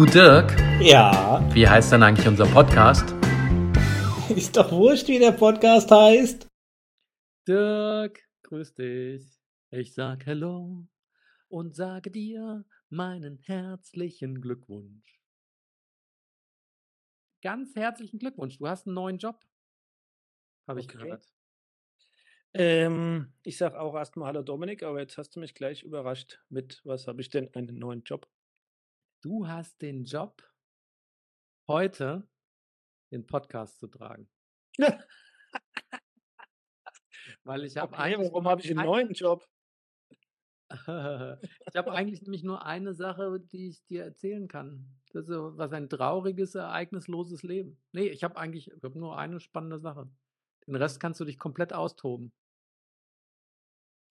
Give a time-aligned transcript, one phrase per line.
[0.00, 3.04] Du Dirk, Ja, wie heißt denn eigentlich unser Podcast?
[4.34, 6.48] ist doch wurscht, wie der Podcast heißt.
[7.46, 9.38] Dirk, grüß dich.
[9.70, 10.86] Ich sag Hello
[11.48, 15.20] und sage dir meinen herzlichen Glückwunsch.
[17.42, 18.56] Ganz herzlichen Glückwunsch.
[18.56, 19.44] Du hast einen neuen Job.
[20.66, 20.96] Habe ich Okay.
[20.96, 21.30] gehört.
[22.54, 26.80] Ähm, ich sag auch erstmal Hallo Dominik, aber jetzt hast du mich gleich überrascht mit,
[26.84, 28.26] was habe ich denn, einen neuen Job?
[29.22, 30.42] Du hast den Job,
[31.68, 32.26] heute
[33.12, 34.30] den Podcast zu tragen.
[37.44, 39.46] Weil ich habe Okay, eigentlich warum habe ich einen ein- neuen Job?
[41.66, 45.00] Ich habe eigentlich nämlich nur eine Sache, die ich dir erzählen kann.
[45.12, 47.82] Das ist was ein trauriges, ereignisloses Leben.
[47.92, 50.08] Nee, ich habe eigentlich ich hab nur eine spannende Sache.
[50.68, 52.32] Den Rest kannst du dich komplett austoben.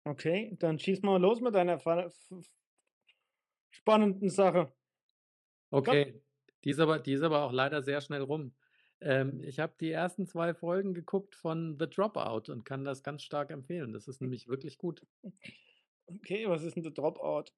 [0.06, 1.78] Okay, dann schieß mal los mit deiner
[3.72, 4.74] spannenden Sache.
[5.76, 6.22] Okay,
[6.64, 8.54] die ist aber, die ist aber auch leider sehr schnell rum.
[9.02, 13.24] Ähm, ich habe die ersten zwei Folgen geguckt von The Dropout und kann das ganz
[13.24, 13.94] stark empfehlen.
[13.94, 15.06] Das ist nämlich wirklich gut.
[16.08, 17.52] Okay, was ist denn der Dropout?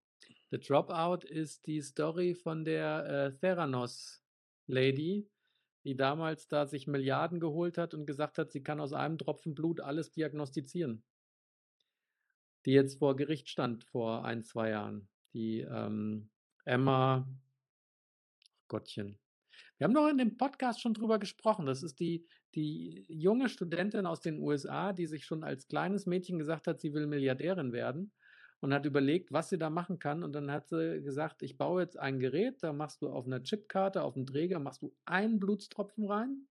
[0.51, 4.23] The Dropout ist die Story von der äh, Theranos
[4.65, 5.29] Lady,
[5.83, 9.53] die damals da sich Milliarden geholt hat und gesagt hat, sie kann aus einem Tropfen
[9.53, 11.03] Blut alles diagnostizieren.
[12.65, 15.07] Die jetzt vor Gericht stand vor ein, zwei Jahren.
[15.33, 16.29] Die ähm,
[16.65, 17.27] Emma
[18.67, 19.19] Gottchen.
[19.77, 21.65] Wir haben doch in dem Podcast schon drüber gesprochen.
[21.65, 26.39] Das ist die, die junge Studentin aus den USA, die sich schon als kleines Mädchen
[26.39, 28.11] gesagt hat, sie will Milliardärin werden
[28.59, 30.23] und hat überlegt, was sie da machen kann.
[30.23, 33.43] Und dann hat sie gesagt, ich baue jetzt ein Gerät, da machst du auf einer
[33.43, 36.47] Chipkarte, auf dem Träger, machst du einen Blutstropfen rein.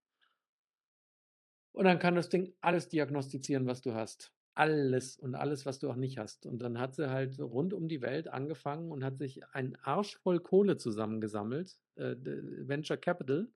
[1.72, 4.32] Und dann kann das Ding alles diagnostizieren, was du hast.
[4.56, 6.46] Alles und alles, was du auch nicht hast.
[6.46, 10.16] Und dann hat sie halt rund um die Welt angefangen und hat sich einen Arsch
[10.16, 13.48] voll Kohle zusammengesammelt, äh, Venture Capital.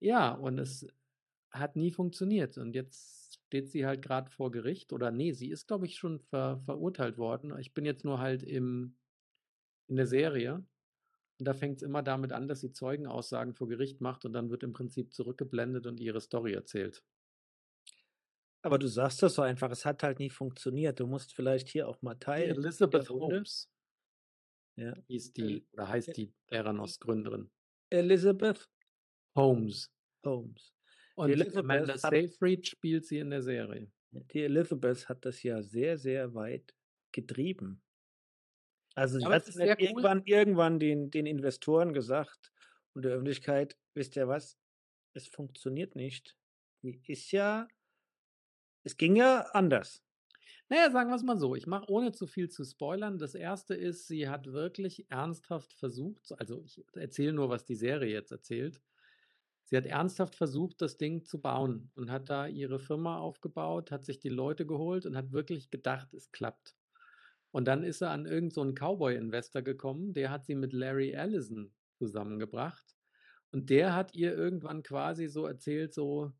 [0.00, 0.86] Ja, und es
[1.52, 2.58] hat nie funktioniert.
[2.58, 4.92] Und jetzt steht sie halt gerade vor Gericht.
[4.92, 7.58] Oder nee, sie ist, glaube ich, schon ver verurteilt worden.
[7.58, 8.96] Ich bin jetzt nur halt im,
[9.88, 10.56] in der Serie.
[11.38, 14.50] Und da fängt es immer damit an, dass sie Zeugenaussagen vor Gericht macht und dann
[14.50, 17.04] wird im Prinzip zurückgeblendet und ihre Story erzählt.
[18.68, 21.00] Aber du sagst das so einfach, es hat halt nie funktioniert.
[21.00, 22.58] Du musst vielleicht hier auch mal teilen.
[22.58, 23.08] Elizabeth.
[23.08, 23.70] Holmes
[24.76, 24.92] Ja.
[25.06, 27.50] hieß die, oder heißt die Theranos-Gründerin.
[27.88, 28.68] Elizabeth
[29.34, 29.90] Holmes.
[30.22, 30.74] Holmes.
[31.14, 33.90] Und Elizabeth Amanda Seyfried spielt sie in der Serie.
[34.12, 36.74] Die Elizabeth hat das ja sehr, sehr weit
[37.12, 37.80] getrieben.
[38.94, 39.86] Also, sie Aber hat sehr cool.
[39.86, 42.52] irgendwann, irgendwann den, den Investoren gesagt
[42.92, 44.58] und der Öffentlichkeit, wisst ihr was?
[45.14, 46.36] Es funktioniert nicht.
[46.82, 47.66] Die ist ja,
[48.88, 50.02] es ging ja anders.
[50.70, 51.54] Naja, sagen wir es mal so.
[51.54, 53.18] Ich mache ohne zu viel zu spoilern.
[53.18, 58.10] Das erste ist, sie hat wirklich ernsthaft versucht, also ich erzähle nur, was die Serie
[58.10, 58.80] jetzt erzählt.
[59.64, 64.06] Sie hat ernsthaft versucht, das Ding zu bauen und hat da ihre Firma aufgebaut, hat
[64.06, 66.74] sich die Leute geholt und hat wirklich gedacht, es klappt.
[67.50, 71.74] Und dann ist sie an irgendeinen so Cowboy-Investor gekommen, der hat sie mit Larry Ellison
[71.98, 72.96] zusammengebracht.
[73.52, 76.32] Und der hat ihr irgendwann quasi so erzählt, so,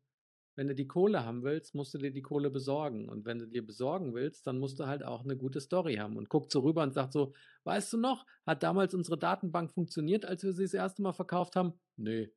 [0.59, 3.07] wenn du die Kohle haben willst, musst du dir die Kohle besorgen.
[3.07, 6.17] Und wenn du dir besorgen willst, dann musst du halt auch eine gute Story haben.
[6.17, 7.31] Und guckt so rüber und sagt so,
[7.63, 11.55] weißt du noch, hat damals unsere Datenbank funktioniert, als wir sie das erste Mal verkauft
[11.55, 11.79] haben?
[11.95, 12.29] Nee.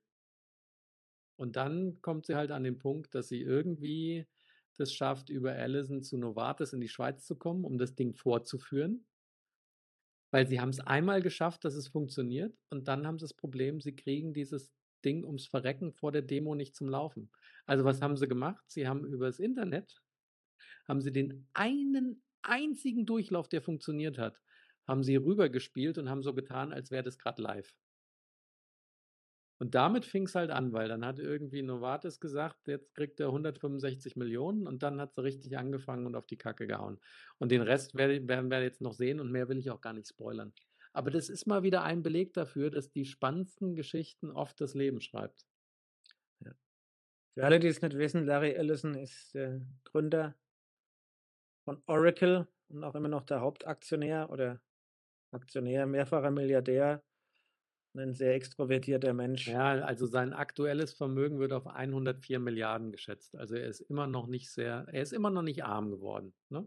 [1.35, 4.29] Und dann kommt sie halt an den Punkt, dass sie irgendwie
[4.77, 9.05] das schafft, über Allison zu Novartis in die Schweiz zu kommen, um das Ding vorzuführen.
[10.31, 12.57] Weil sie haben es einmal geschafft, dass es funktioniert.
[12.71, 16.55] Und dann haben sie das Problem, sie kriegen dieses Ding ums Verrecken vor der Demo
[16.55, 17.31] nicht zum Laufen.
[17.67, 18.65] Also was haben sie gemacht?
[18.69, 20.03] Sie haben über das Internet,
[20.89, 24.41] haben sie den einen einzigen Durchlauf, der funktioniert hat,
[24.87, 27.77] haben sie rübergespielt und haben so getan, als wäre das gerade live.
[29.59, 33.31] Und damit fing es halt an, weil dann hat irgendwie Novartis gesagt, jetzt kriegt er
[33.33, 37.01] 165 Millionen und dann hat sie richtig angefangen und auf die Kacke gehauen.
[37.39, 39.93] Und den Rest werde- werden wir jetzt noch sehen und mehr will ich auch gar
[39.93, 40.53] nicht spoilern.
[40.95, 45.01] Aber das ist mal wieder ein Beleg dafür, dass die spannendsten Geschichten oft das Leben
[45.01, 45.47] schreibt.
[47.35, 50.35] Für alle, die es nicht wissen, Larry Ellison ist der Gründer
[51.65, 54.61] von Oracle und auch immer noch der Hauptaktionär oder
[55.31, 57.03] Aktionär, mehrfacher Milliardär,
[57.95, 59.49] und ein sehr extrovertierter Mensch.
[59.49, 63.35] Ja, also sein aktuelles Vermögen wird auf 104 Milliarden geschätzt.
[63.35, 66.35] Also er ist immer noch nicht sehr, er ist immer noch nicht arm geworden.
[66.49, 66.67] Ne?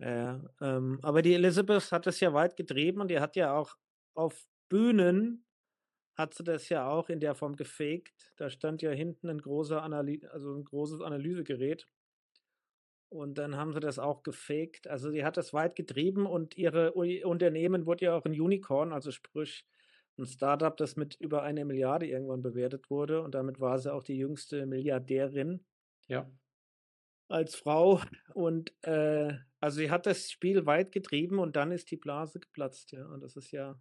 [0.00, 3.76] Ja, ähm, aber die Elizabeth hat das ja weit getrieben und die hat ja auch
[4.14, 5.44] auf Bühnen
[6.16, 8.32] hat sie das ja auch in der Form gefaked.
[8.36, 11.86] Da stand ja hinten ein großer Analy also ein großes Analysegerät.
[13.12, 14.88] Und dann haben sie das auch gefaked.
[14.88, 18.92] Also die hat das weit getrieben und ihre Ui- Unternehmen wurde ja auch ein Unicorn,
[18.92, 19.64] also sprich
[20.18, 24.16] 'n Start-up, das mit über 1.000.000.000 irgendwann bewertet wurde und damit war sie auch die
[24.16, 25.64] jüngste Milliardärin
[26.08, 26.30] Ja.
[27.30, 28.00] Als Frau
[28.34, 32.92] und, äh also, sie hat das Spiel weit getrieben und dann ist die Blase geplatzt,
[32.92, 33.06] ja.
[33.06, 33.78] Und das ist ja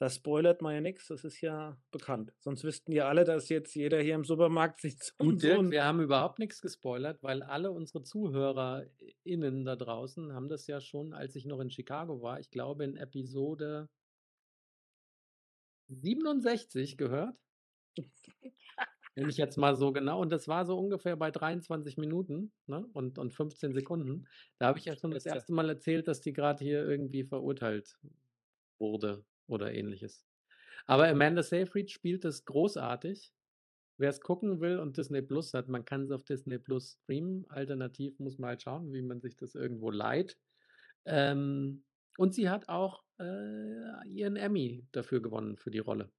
[0.00, 2.32] da spoilert man ja nix, das ist ja bekannt.
[2.40, 4.82] Sonst wüssten ja alle, dass jetzt jeder hier im Supermarkt
[5.20, 9.76] Du und so Dirk, 'n wir haben überhaupt nix gespoilert, weil alle unsere ZuhörerInnen da
[9.76, 13.88] draußen haben das ja schon, als ich noch in Chicago war, ich glaube in Episode
[15.90, 17.36] 67 gehört.
[19.16, 22.84] Wenn ich jetzt mal so genau und das war so ungefähr bei 23 Minuten, ne,
[22.92, 24.26] und und 15 Sekunden.
[24.58, 25.26] Da habe ich ja schon das.
[25.26, 25.48] 1.
[25.50, 27.96] Mal erzählt, dass die grad hier irgendwie verurteilt
[28.78, 30.26] wurde oder Ähnliches.
[30.86, 33.32] Aber Amanda Seyfried spielt das großartig.
[33.96, 37.46] Wer's gucken will und Disney+ hat, man kann's auf Disney+ streamen.
[37.48, 40.36] Alternativ muss man halt schauen, wie man sich das irgendwo leiht.
[41.04, 41.84] Ähm,
[42.18, 46.10] und sie hat auch, äh, ihren Emmy dafür gewonnen für die Rolle.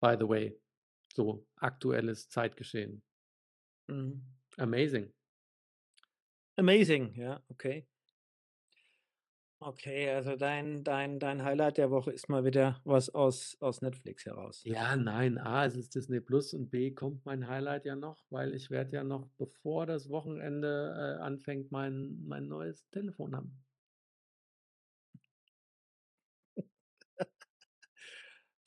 [0.00, 0.56] By the way,
[1.14, 3.02] so aktuelles Zeitgeschehen.
[3.88, 4.22] Mhm.
[4.58, 5.12] Amazing.
[6.58, 7.86] Amazing, ja, okay.
[9.60, 14.24] Okay, also dein dein dein Highlight der Woche ist mal wieder was aus aus Netflix
[14.24, 14.62] heraus.
[14.64, 16.20] Ja, nein, A, es ist Disney+
[16.52, 21.16] und B, kommt mein Highlight ja noch, weil ich werde ja noch, bevor das Wochenende,
[21.18, 23.64] äh, anfängt, mein mein neues Telefon haben.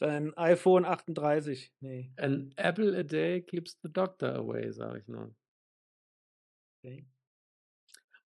[0.02, 2.12] Dein iPhone 38, ne.
[2.18, 5.36] An apple a day keeps the doctor away, sage ich nur.
[6.84, 7.06] Okay.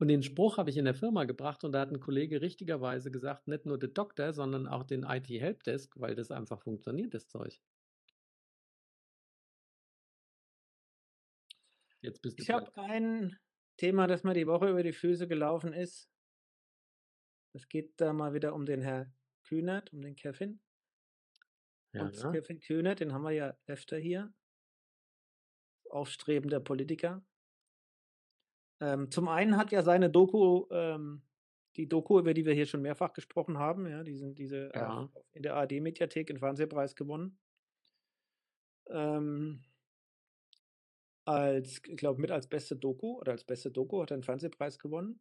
[0.00, 3.10] Und den Spruch habe ich in der Firma gebracht und da hat 'n Kollege richtigerweise
[3.10, 7.58] gesagt: „Nicht nur the doctor, sondern auch den IT-Helpdesk“, weil das einfach funktioniert, das Zeug.
[12.02, 13.36] Jetzt bist du Ich habe kein
[13.76, 16.04] Thema, das mir die Woche über die Füße gelaufen ist.
[17.54, 20.58] Es geht da mal wieder um den Herr Kühnert, um den Kevin.
[21.98, 22.32] Und Ja.
[22.32, 24.32] Kevin Kühnert, den haben wir ja öfter hier.
[25.90, 27.22] Aufstrebender Politiker.
[28.80, 31.22] Ähm, zum einen hat ja seine Doku, ähm
[31.76, 35.12] die Doku, über die wir hier schon mehrfach gesprochen haben, ja, diesen diese auf Ja.
[35.14, 37.38] auf in der ARD-Mediathek 'n Fernsehpreis gewonnen.
[38.88, 39.62] Ähm
[41.26, 44.78] als ich glaube, mit als beste Doku oder als beste Doku hat er 'n Fernsehpreis
[44.78, 45.20] gewonnen.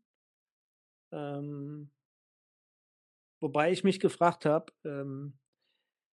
[1.14, 1.92] Ähm
[3.42, 5.34] wobei ich mich gefragt habe, ähm,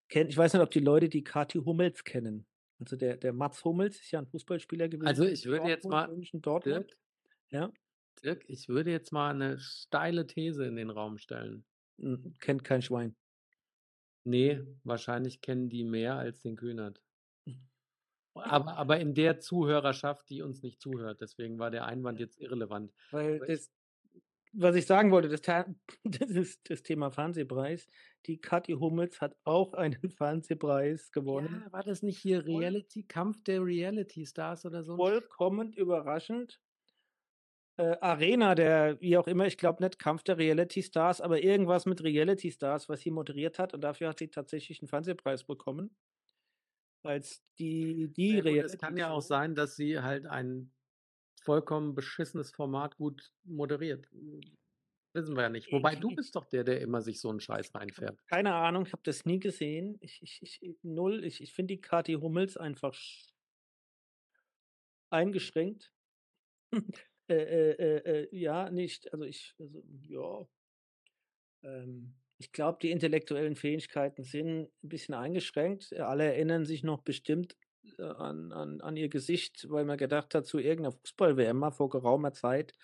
[0.08, 2.46] kenn ich weiß nicht, ob die Leute die Kathi Hummels kennen.
[2.80, 6.10] Also, der der Mats Hummels ist ja 'n Fußballspieler gewesen Also, ich würde jetzt mal
[6.32, 6.42] Dortmund.
[6.64, 6.96] Dirk
[7.50, 7.72] Ja?
[8.24, 11.64] Dirk, ich würde jetzt mal 'ne steile These in den Raum stellen.
[12.40, 13.16] Kennt kein Schwein.
[14.26, 17.02] Ne, wahrscheinlich kennen die mehr als den Kühnert.
[18.36, 22.92] Aber aber in der Zuhörerschaft, die uns nicht zuhört, deswegen war der Einwand jetzt irrelevant.
[23.12, 23.68] Weil das
[24.60, 25.42] was ich sagen wollte, das
[26.04, 27.86] das ist das Thema Fernsehpreis.
[28.26, 31.64] Die Kathi Hummels hat auch einen Fernsehpreis gewonnen.
[31.64, 36.60] Ja, war das nicht hier Reality Kampf der Reality Stars oder so vollkommen überraschend.
[37.78, 41.86] Äh, Arena, der wie auch immer, ich glaube nicht Kampf der Reality Stars, aber irgendwas
[41.86, 45.96] mit Reality Stars, was sie moderiert hat und dafür hat sie tatsächlich 'n Fernsehpreis bekommen.
[47.04, 50.72] Als die die Ja gut, es kann ja auch sein, dass sie halt ein
[51.48, 54.06] vollkommen beschissenes Format gut moderiert.
[54.12, 54.40] Hm,
[55.14, 55.72] wissen wir ja nicht.
[55.72, 58.20] Wobei, du bist doch der, der immer sich so 'n Scheiß reinfährt.
[58.30, 59.96] Keine Ahnung, ich habe das nie gesehen.
[60.02, 61.24] Ich ich ich null.
[61.24, 63.30] Ich ich finde die Kathi Hummels einfach sch
[65.12, 65.92] eingeschränkt.
[67.30, 70.48] Äh äh äh äh, ja, nicht also, ich also, ja.
[71.64, 75.92] Ähm, ich glaube, die intellektuellen Fähigkeiten sind 'n bisschen eingeschränkt.
[75.98, 77.56] Alle erinnern sich noch bestimmt,
[78.00, 81.88] an an an ihr Gesicht, weil man gedacht hat, zu irgend 'ner Fußball-WM mal vor
[81.90, 82.74] geraumer Zeit,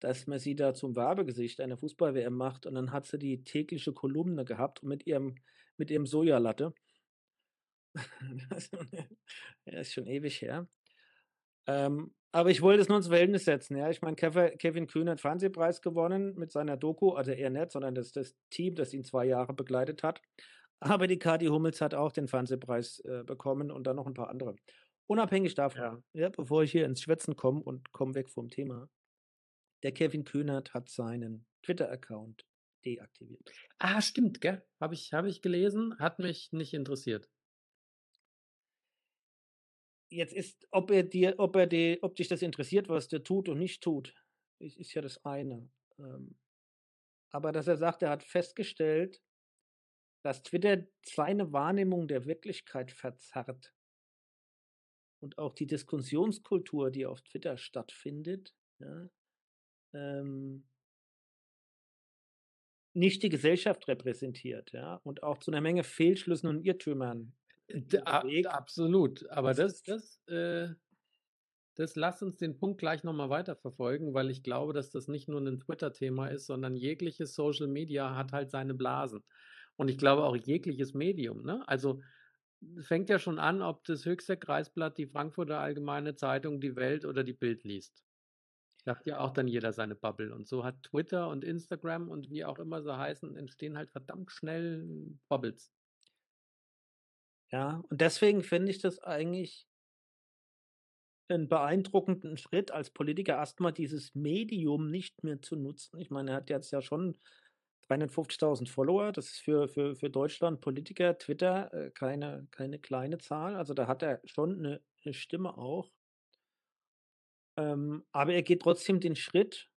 [0.00, 3.92] dass man sie da zum Werbegesicht einer Fußball-WM macht und dann hat sie die tägliche
[3.92, 5.36] Kolumne gehabt mit ihrem
[5.78, 6.74] mit ihrem Sojalatte.
[9.66, 10.68] Ja, ist schon ewig her.
[11.66, 13.90] Ähm, aber ich wollte es nur ins Verhältnis setzen, ja.
[13.90, 18.12] Ich meine, Kevin Kühnert hat Fernsehpreis gewonnen mit seiner Doku, also, er nicht, sondern das
[18.12, 20.22] das Team, das ihn 2 Jahre begleitet hat.
[20.82, 24.28] Aber die Kathi Hummels hat auch den Fernsehpreis, äh, bekommen und dann noch 'n paar
[24.30, 24.54] andere.
[25.06, 26.02] Unabhängig davon, Ja.
[26.12, 28.88] ja, bevor ich hier ins Schwätzen komme und komme weg vom Thema.
[29.82, 32.46] Der Kevin Kühnert hat seinen Twitter-Account
[32.84, 33.56] deaktiviert.
[33.80, 34.62] Ah, stimmt, gell?
[34.80, 37.28] Habe ich habe ich gelesen, hat mich nicht interessiert.
[40.12, 43.48] Jetzt ist ob er dir ob er de ob dich das interessiert, was der tut
[43.48, 44.14] und nicht tut,
[44.58, 45.70] ist ist ja das eine.
[45.98, 46.38] Ähm,
[47.30, 49.20] aber dass er sagt, er hat festgestellt
[50.22, 53.72] dass Twitter seine Wahrnehmung der Wirklichkeit verzerrt.
[55.22, 59.08] Und auch die Diskussionskultur, die auf Twitter stattfindet, ja,
[59.94, 60.64] ähm
[62.96, 67.34] nicht die Gesellschaft repräsentiert, ja, und auch zu 'ner Menge Fehlschlüssen und Irrtümern
[67.70, 68.46] D a bewegt.
[68.46, 69.28] absolut.
[69.30, 70.68] Aber Das das äh
[71.76, 75.28] das lass uns den Punkt gleich noch mal weiterverfolgen, weil ich glaube, dass das nicht
[75.28, 79.24] nur 'nen Twitter-Thema ist, sondern jegliches Social Media hat halt seine Blasen.
[79.78, 81.66] Und ich glaube auch jegliches Medium, ne?
[81.68, 82.02] Also,
[82.80, 87.24] fängt ja schon an, ob das Höchster Kreisblatt, die Frankfurter Allgemeine Zeitung, die Welt oder
[87.24, 88.04] die Bild liest.
[88.84, 90.34] Da hat ja auch dann jeder seine Bubble.
[90.34, 94.32] Und so hat Twitter und Instagram und wie auch immer sie heißen, entstehen halt verdammt
[94.32, 94.86] schnell
[95.28, 95.72] Bubbles.
[97.50, 99.66] Ja, und deswegen finde ich das eigentlich
[101.30, 105.98] 'n beeindruckenden Schritt als Politiker erst mal dieses Medium nicht mehr zu nutzen.
[106.00, 107.16] Ich meine, er hat jetzt ja schon
[107.88, 109.12] 350.000 Follower.
[109.12, 113.56] Das ist für für für Deutschland Politiker, Twitter, äh, keine keine kleine Zahl.
[113.56, 115.90] Also, da hat er schon 'ne 'ne Stimme auch.
[117.58, 119.68] Ähm, aber er geht trotzdem den Schritt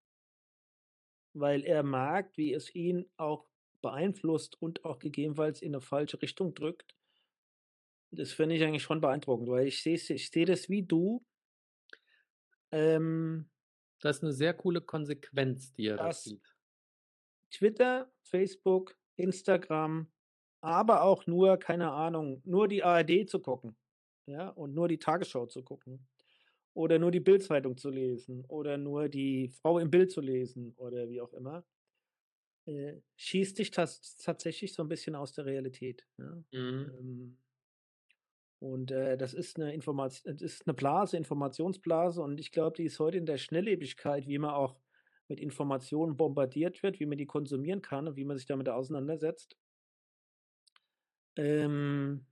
[1.35, 3.47] weil er merkt, wie es ihn auch
[3.81, 6.93] beeinflusst und auch gegebenenfalls in 'ne falsche Richtung drückt.
[8.13, 11.23] Das finde ich eigentlich schon beeindruckend, weil ich sehe ich sehe das wie du.
[12.73, 13.47] Ähm
[14.01, 16.50] Das ist 'ne sehr coole Konsequenz, die er da dass zieht.
[17.51, 20.11] Twitter, Facebook, Instagram,
[20.61, 23.77] aber auch nur, keine Ahnung, nur die ARD zu gucken,
[24.27, 26.07] ja, und nur die Tagesschau zu gucken
[26.75, 31.09] oder nur die Bild-Zeitung zu lesen oder nur die Frau im Bild zu lesen oder
[31.09, 31.65] wie auch immer
[32.67, 36.43] äh, schießt dich das tatsächlich so 'n bisschen aus der Realität, ja?
[36.53, 36.91] Mhm.
[36.99, 37.37] Ähm
[38.61, 42.83] und, äh, das ist 'ne Informat das ist 'ne Blase Informationsblase und ich glaube, die
[42.85, 44.77] ist heute in der Schnelllebigkeit, wie man auch
[45.31, 49.57] mit Informationen bombardiert wird, wie man die konsumieren kann und wie man sich damit auseinandersetzt
[51.35, 52.25] ähm,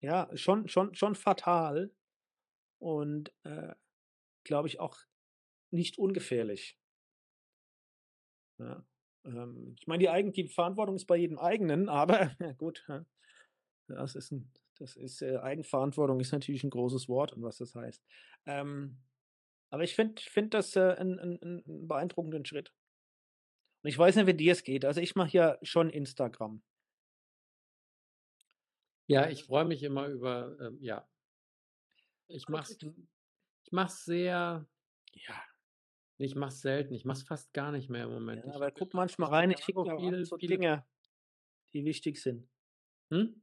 [0.00, 1.92] ja, schon schon schon fatal
[2.78, 3.74] und, äh,
[4.44, 4.98] glaube ich auch
[5.72, 6.78] nicht ungefährlich.
[8.58, 8.84] Ja,
[9.24, 12.86] ähm, ich meine, die Eigen die Verantwortung ist bei jedem Eigenen, aber gut.
[13.88, 17.74] Das ist 'n das ist, äh Eigenverantwortung ist natürlich 'n großes Wort und was das
[17.74, 18.04] heißt.
[18.46, 18.98] Ähm,
[19.70, 22.70] aber ich finde finde das, äh, 'n 'n 'n 'n beeindruckenden Schritt.
[23.84, 24.84] Und ich weiß nicht, wie dir es geht.
[24.84, 26.62] Also, ich mache ja schon Instagram.
[29.10, 31.06] Ja, ich freue mich immer über, ähm ja.
[32.30, 32.78] Ich mache es
[33.64, 34.66] ich mache es sehr
[35.14, 35.46] Ja.
[36.20, 36.94] ich mache es selten.
[36.94, 38.46] Ich mache es fast gar nicht mehr im Ja, Moment.
[38.46, 39.50] Ich aber gucke bin einfach manchmal rein.
[39.50, 40.86] Ich schicke so viele Dinge,
[41.74, 42.48] die wichtig sind.
[43.12, 43.42] Hm?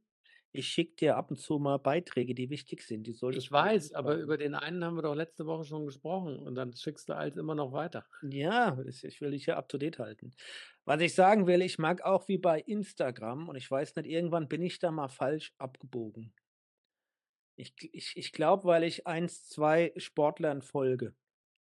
[0.54, 3.06] Ich schicke dir ab und zu mal Beiträge, die wichtig sind.
[3.08, 5.84] Die Ich solltest du weiß, aber über den einen haben wir doch letzte Woche schon
[5.84, 8.06] gesprochen und dann schickst du halt immer noch weiter.
[8.22, 10.34] Ja, ich will dich ja up to date halten.
[10.84, 14.48] Was ich sagen will, ich mag auch wie bei Instagram und ich weiß nicht, irgendwann
[14.48, 16.32] bin ich da mal falsch abgebogen.
[17.56, 21.14] Ich ich ich glaube, weil ich 1, 2 Sportlern folge.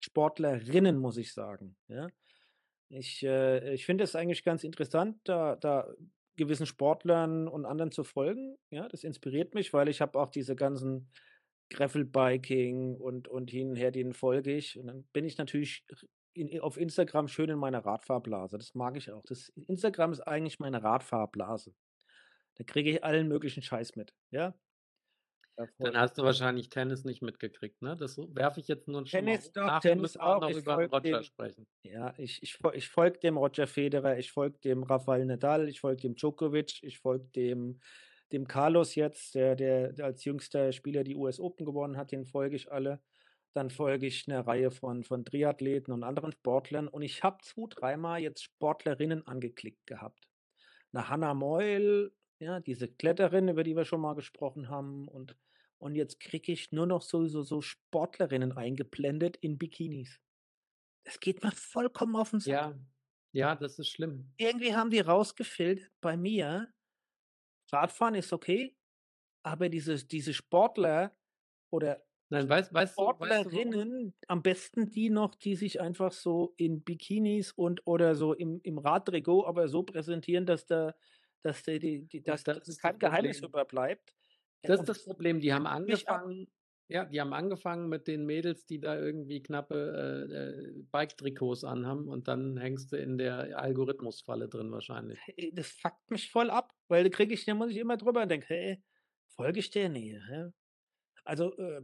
[0.00, 2.08] Sportlerinnen, muss ich sagen, ja?
[2.90, 5.94] Ich, äh ich finde es eigentlich ganz interessant, da da
[6.36, 8.88] gewissen Sportlern und anderen zu folgen, ja?
[8.88, 11.10] Das inspiriert mich, weil ich habe auch diese ganzen
[11.70, 14.78] Gravelbiking und und hin und her, denen folge ich.
[14.78, 15.84] Und dann bin ich natürlich
[16.34, 18.58] in auf Instagram schön in meiner Radfahrblase.
[18.58, 19.22] Das mag ich auch.
[19.24, 21.74] Das Instagram ist eigentlich meine Radfahrblase.
[22.56, 24.54] Da kriege ich allen möglichen Scheiß mit, ja?
[25.58, 27.96] Da Dann hast du wahrscheinlich Tennis nicht mitgekriegt, ne?
[27.96, 30.40] Das werfe ich jetzt nur schon mal Tennis doch, Nachher Tennis auch auch.
[30.40, 31.66] noch Ich über Roger dem sprechen.
[31.84, 36.02] ja, ich ich ich folge dem Roger Federer, ich folge dem Rafael Nadal, ich folge
[36.02, 37.80] dem Djokovic, ich folge dem
[38.32, 42.24] dem Carlos jetzt, der der der als jüngster Spieler die US Open gewonnen hat, den
[42.26, 43.02] folge ich alle.
[43.54, 47.76] Dann folge ich 'ner Reihe von von Triathleten und anderen Sportlern und ich habe 2,
[47.76, 50.28] dreimal jetzt Sportlerinnen angeklickt gehabt.
[50.92, 52.12] 'Ne Hannah Moyl,
[52.44, 55.36] ja, diese Kletterin, über die wir schon mal gesprochen haben und
[55.78, 60.20] und jetzt kriege ich nur noch so so so Sportlerinnen eingeblendet in Bikinis.
[61.04, 62.60] Es geht mir vollkommen auf 'n Sack.
[62.60, 62.78] Ja,
[63.32, 64.32] ja, das ist schlimm.
[64.36, 66.72] Irgendwie haben die rausgefiltert bei mir
[67.72, 68.76] Radfahren ist okay,
[69.44, 71.16] aber diese diese Sportler
[71.70, 73.50] oder Nein, weißt weißt du weißt du?
[73.54, 78.60] Sportlerinnen, am besten die noch, die sich einfach so in Bikinis und oder so im
[78.62, 80.94] im Radtrikot, aber so präsentieren, dass da
[81.44, 83.42] dass da die die Und dass das das kein Geheimnis Problem.
[83.42, 84.14] über bleibt.
[84.62, 85.40] Ja, Das ist das Problem.
[85.40, 86.48] Die haben angefangen
[86.88, 92.08] ja, die haben angefangen mit den Mädels, die da irgendwie knappe, äh, äh, Bike-Trikots anhaben
[92.10, 95.24] und dann hängst du in der Algorithmusfalle drin wahrscheinlich.
[95.52, 98.28] Das fuckt mich voll ab, weil da kriege ich da muss ich immer drüber und
[98.30, 98.82] denke: „Hä,
[99.28, 99.88] folge ich der?
[99.88, 100.50] Ne, hä?“
[101.24, 101.82] Also, äh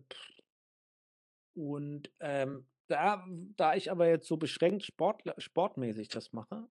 [1.54, 3.24] und, ähm, da
[3.56, 6.68] da ich aber jetzt so beschränkt sportler sportmäßig das mache,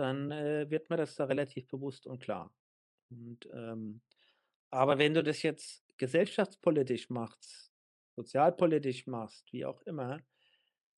[0.00, 2.52] dann, äh, wird mir das da relativ bewusst und klar.
[3.10, 4.02] Und, ähm
[4.72, 7.72] aber wenn du das jetzt gesellschaftspolitisch machst,
[8.16, 10.20] sozialpolitisch machst, wie auch immer,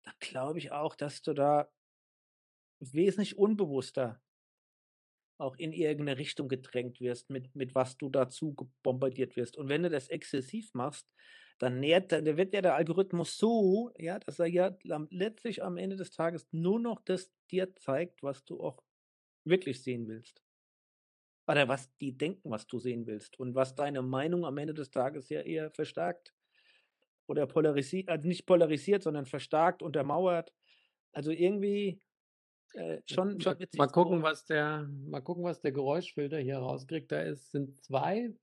[0.04, 1.70] dann glaube ich auch, dass du da
[2.80, 4.20] wesentlich unbewusster
[5.38, 9.56] auch in irgendeine Richtung gedrängt wirst, mit mit was du dazu bombardiert wirst.
[9.56, 11.08] Und wenn du das exzessiv machst,
[11.58, 14.76] dann nährt dann wird ja der Algorithmus so, ja, dass er ja
[15.10, 18.82] letztlich am Ende des Tages nur noch das dir zeigt, was du auch
[19.44, 20.40] wirklich sehen willst.
[21.48, 24.90] Oder was die denken, was du sehen willst und was deine Meinung am Ende des
[24.90, 26.34] Tages ja eher verstärkt
[27.28, 30.52] oder polarisi also nicht polarisiert, sondern verstärkt, untermauert.
[31.12, 32.02] Also irgendwie,
[32.74, 36.38] äh, schon schon Mal witzig mal so gucken, was der mal gucken, was der Geräuschfilter
[36.38, 37.10] hier rauskriegt.
[37.10, 38.34] Da ist sind 2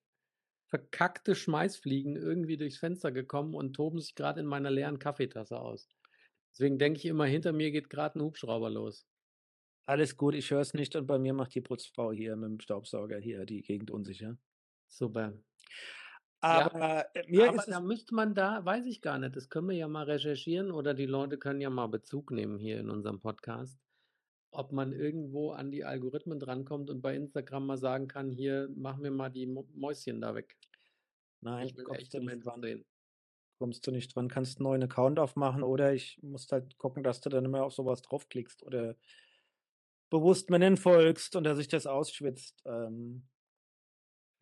[0.67, 5.89] verkackte Schmeißfliegen irgendwie durchs Fenster gekommen und toben sich grad in meiner leeren Kaffeetasse aus.
[6.53, 9.05] Deswegen denke ich immer, hinter mir geht grad 'n Hubschrauber los.
[9.89, 13.17] Alles gut, ich höre es nicht und bei mir macht die Putzfrau hier mit'm Staubsauger
[13.17, 14.37] hier die Gegend unsicher.
[14.91, 15.33] Super.
[16.51, 19.49] Ja, Aber, äh, mir aber ist da müsste man da weiß ich gar nicht, das
[19.49, 22.89] können wir ja mal recherchieren oder die Leute können ja mal Bezug nehmen hier in
[22.89, 23.79] unserem Podcast,
[24.51, 28.97] ob man irgendwo an die Algorithmen drankommt und bei Instagram mal sagen kann: „Hier, mach
[28.97, 30.57] mir mal die Mäuschen da weg.“
[31.41, 32.61] Nein, Ich will Menschen dran.
[32.61, 32.85] sehen.
[33.59, 34.29] Kommst du nicht dran.
[34.29, 37.73] Kannst 'n neuen Account aufmachen oder ich musst halt gucken, dass du dann immer auf
[37.73, 38.95] so was draufklickst oder
[40.09, 43.27] bewusst nicht folgst und dass sich das ausschwitzt, ähm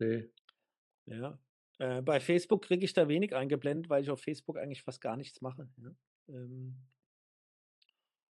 [0.00, 0.30] Ne.
[1.06, 1.38] Ja.
[1.78, 5.16] Äh, bei Facebook kriege ich da wenig eingeblendet, weil ich auf Facebook eigentlich fast gar
[5.16, 5.90] nichts mache, ja.
[6.28, 6.88] Ähm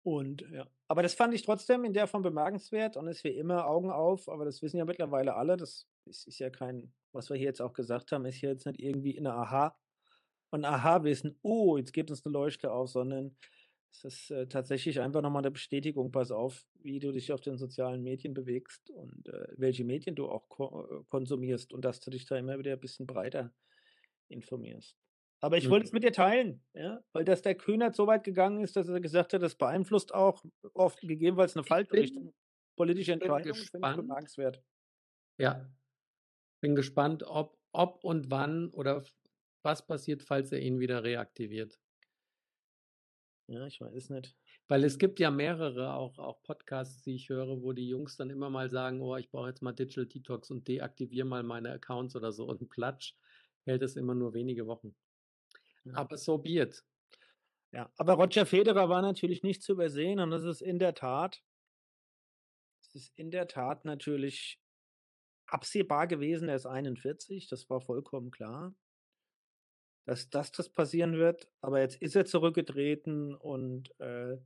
[0.06, 0.66] und ja.
[0.88, 4.28] Aber das fand ich trotzdem in der Form bemerkenswert und ist wie immer Augen auf,
[4.28, 5.56] aber das wissen ja mittlerweile alle.
[5.56, 8.66] Das ist ist ja kein was wir hier jetzt auch gesagt haben, ist ja jetzt
[8.66, 9.76] nicht irgendwie 'ne Aha
[10.52, 13.37] 'n Aha-Wissen: „Oh, jetzt geht uns 'ne Leuchte auf“, sondern
[13.92, 17.40] es ist, äh, tatsächlich einfach noch mal 'ne Bestätigung: „Pass auf, wie du dich auf
[17.40, 22.00] den sozialen Medien bewegst und, äh, welche Medien du auch ko äh, konsumierst und dass
[22.00, 23.52] du dich da immer wieder bisschen breiter
[24.28, 24.97] informierst.“
[25.40, 25.88] Aber ich wollte Mhm.
[25.88, 29.00] es mit dir teilen, ja, weil dass der Kühnert so weit gegangen ist, dass er
[29.00, 30.44] gesagt hat, das beeinflusst auch
[30.75, 32.35] oft gegebenenfalls 'ne Ich falsche bin Richtung
[32.76, 34.62] politische bin Entscheidungen, finde ich gespannt bemerkenswert.
[35.40, 35.70] Ja.
[36.62, 39.04] Bin gespannt, ob ob und wann oder
[39.62, 41.78] was passiert, falls er ihn wieder reaktiviert.
[43.50, 44.36] Ja, ich weiß nicht.
[44.69, 48.30] Weil es gibt ja mehrere auch auch Podcasts, die ich höre, wo die Jungs dann
[48.30, 52.15] immer mal sagen: „Oh, ich brauche jetzt mal Digital Detox und deaktiviere mal meine Accounts“
[52.15, 53.15] oder so und Platsch
[53.65, 54.95] hält es immer nur wenige Wochen.
[55.84, 55.95] Ja.
[55.95, 56.84] Aber so be it.
[57.73, 61.43] Ja, aber Roger Federer war natürlich nicht zu übersehen und das ist in der Tat
[62.82, 64.60] es ist in der Tat natürlich
[65.47, 66.49] absehbar gewesen.
[66.49, 68.75] Er ist 41, das war vollkommen klar
[70.10, 71.49] dass dass das passieren wird.
[71.62, 74.38] Aber jetzt ist er zurückgetreten und, äh,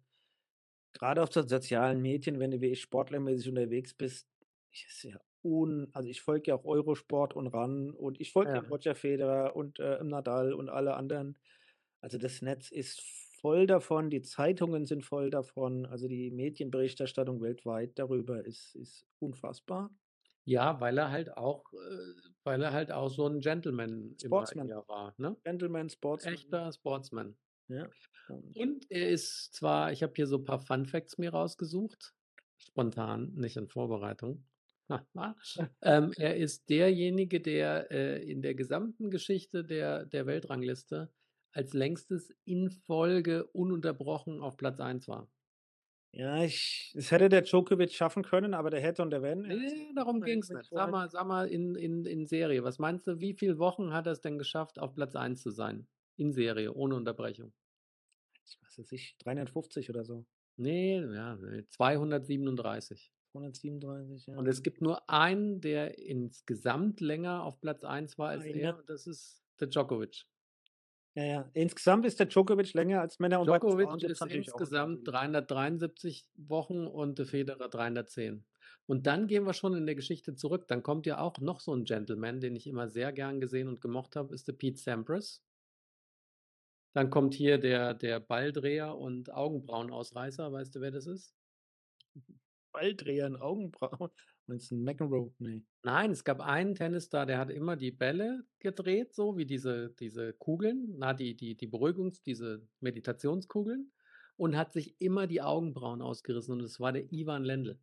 [0.94, 4.28] grade auf den sozialen Medien, wenn du wie ich sportlermäßig unterwegs bist,
[4.72, 8.64] ist ja un also, ich folge ja auch Eurosport und RAN und ich folge Ja.
[8.70, 11.38] Roger Federer und, äh, Nadal und alle anderen.
[12.00, 13.02] Also, das Netz ist
[13.40, 19.90] voll davon, die Zeitungen sind voll davon, also, die Medienberichterstattung weltweit darüber ist ist unfassbar.
[20.46, 24.66] Ja, weil er halt auch äh, weil er halt auch so 'n Gentleman immer Sportsman.
[24.66, 25.36] eher war, ne?
[25.44, 26.44] Gentleman, Sportsman.
[26.44, 27.36] Echter Sportsman.
[27.68, 27.90] Ja,
[28.54, 32.14] und er ist zwar ich habe hier so paar Fun Facts mir rausgesucht,
[32.58, 34.46] spontan, nicht in Vorbereitung.
[35.82, 41.12] Ähm, er ist derjenige, der, äh, in der gesamten Geschichte der der Weltrangliste
[41.52, 45.33] als längstes in Folge ununterbrochen auf Platz 1 war.
[46.16, 49.56] Ja, ich das hätte der Djokovic schaffen können, aber der hätte und der wenn, er
[49.56, 50.72] hat's Ne, darum ging's nicht.
[50.72, 54.06] Sag mal sag mal in in in Serie, was meinst du, wie viel Wochen hat
[54.06, 55.86] er's denn geschafft, auf Platz 1 zu sein?
[56.16, 57.52] In Serie, ohne Unterbrechung.
[58.46, 60.26] Ich was weiß ich, 350 oder so.
[60.56, 63.12] Ne, ja, ne, 237.
[63.34, 64.36] 137, ja.
[64.38, 68.78] Und es gibt nur einen, der insgesamt länger auf Platz 1 war als er Einer.
[68.78, 70.26] und das ist der Djokovic.
[71.16, 71.50] Ja, ja.
[71.54, 75.06] Insgesamt ist der Djokovic länger als Männer und Djokovic Frauen ist insgesamt Unterschiede.
[75.06, 78.46] 373 Wochen und der Federer 310.
[78.86, 80.66] Und dann gehen wir schon in der Geschichte zurück.
[80.66, 83.80] Dann kommt ja auch noch so 'n Gentleman, den ich immer sehr gern gesehen und
[83.80, 85.38] gemocht habe, ist der Pete Sampras.
[86.96, 90.52] Dann kommt hier der der Balldreher und Augenbrauenausreißer.
[90.52, 91.34] Weißt du, wer das ist?
[92.74, 94.10] Balldreher und Augenbrauen?
[94.48, 95.32] Meinst du 'n McEnroe?
[95.38, 95.62] Ne.
[95.82, 100.32] Nein, es gab einen Tennisstar, der hat immer die Bälle gedreht, so wie diese diese
[100.34, 103.92] Kugeln, na, die die die Beruhigungs diese Meditationskugeln
[104.36, 107.78] und hat sich immer die Augenbrauen ausgerissen und das war der Ivan Lendl.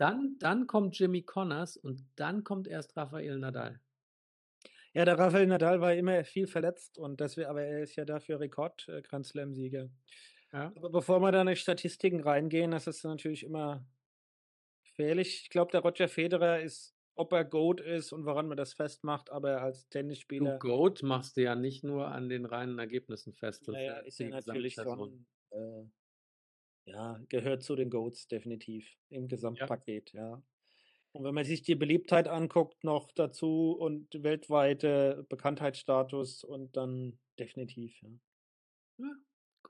[0.00, 3.80] Dann dann kommt Jimmy Connors und dann kommt erst Rafael Nadal.
[4.96, 8.38] Ja, der Rafael Nadal war immer viel verletzt und deswe aber er ist ja dafür
[8.38, 9.90] Rekord äh, Grand-Slam-Sieger.
[10.52, 10.72] Ja.
[10.76, 13.86] Aber bevor wir da in die Statistiken reingehen, das ist natürlich immer
[14.96, 15.42] gefährlich.
[15.44, 19.30] Ich glaube, der Roger Federer ist ob er GOAT ist und woran man das festmacht,
[19.30, 19.88] aber als
[20.38, 23.80] Du, Tennisspieler GOAT machst du ja nicht nur an den reinen Ergebnissen fest, das na
[23.80, 25.84] ist ja, ja ja natürlich schon, äh
[26.86, 29.68] Ja, gehört zu den GOATs definitiv im Ja.
[29.68, 30.42] Gesamtpaket, ja.
[31.12, 38.02] Und wenn man sich die Beliebtheit anguckt noch dazu und weltweite Bekanntheitsstatus und dann definitiv,
[38.02, 38.10] ja.
[38.98, 39.06] Ja,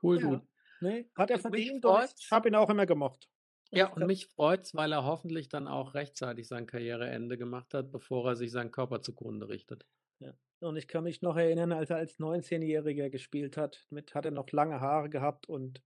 [0.01, 0.47] cool, Ja, gut.
[0.79, 3.29] ne, hat er verdient und ich habe ihn auch immer gemocht.
[3.71, 8.29] Ja, und mich freut's, weil er hoffentlich dann auch rechtzeitig sein Karriereende gemacht hat, bevor
[8.29, 9.85] er sich seinen Körper zugrunde richtet.
[10.19, 14.25] Ja, und ich kann mich noch erinnern, als er als 19-Jähriger gespielt hat, mit hat
[14.25, 15.81] er noch lange Haare gehabt und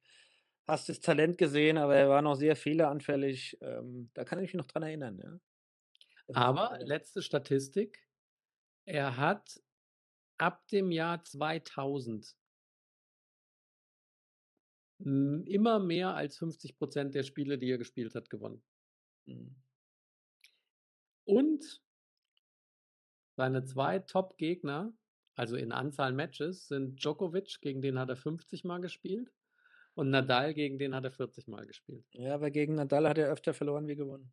[0.67, 3.57] hast das Talent gesehen, aber er war noch sehr fehleranfällig.
[3.61, 5.39] Ähm, da kann ich mich noch dran erinnern, ja.
[6.33, 8.07] Aber letzte Statistik,
[8.85, 9.59] er hat
[10.37, 12.38] ab dem Jahr 2000 hm,
[14.99, 18.61] immer mehr als 50% der Spiele, die er gespielt hat, gewonnen.
[19.25, 19.55] Mhm.
[21.25, 21.81] Und
[23.37, 24.93] seine 2 Top-Gegner,
[25.35, 29.31] also in Anzahl Matches, sind Djokovic, gegen den hat er 50 Mal gespielt,
[29.93, 32.05] und Nadal, gegen den hat er 40 Mal gespielt.
[32.11, 34.31] Ja, aber gegen Nadal hat er öfter verloren wie gewonnen.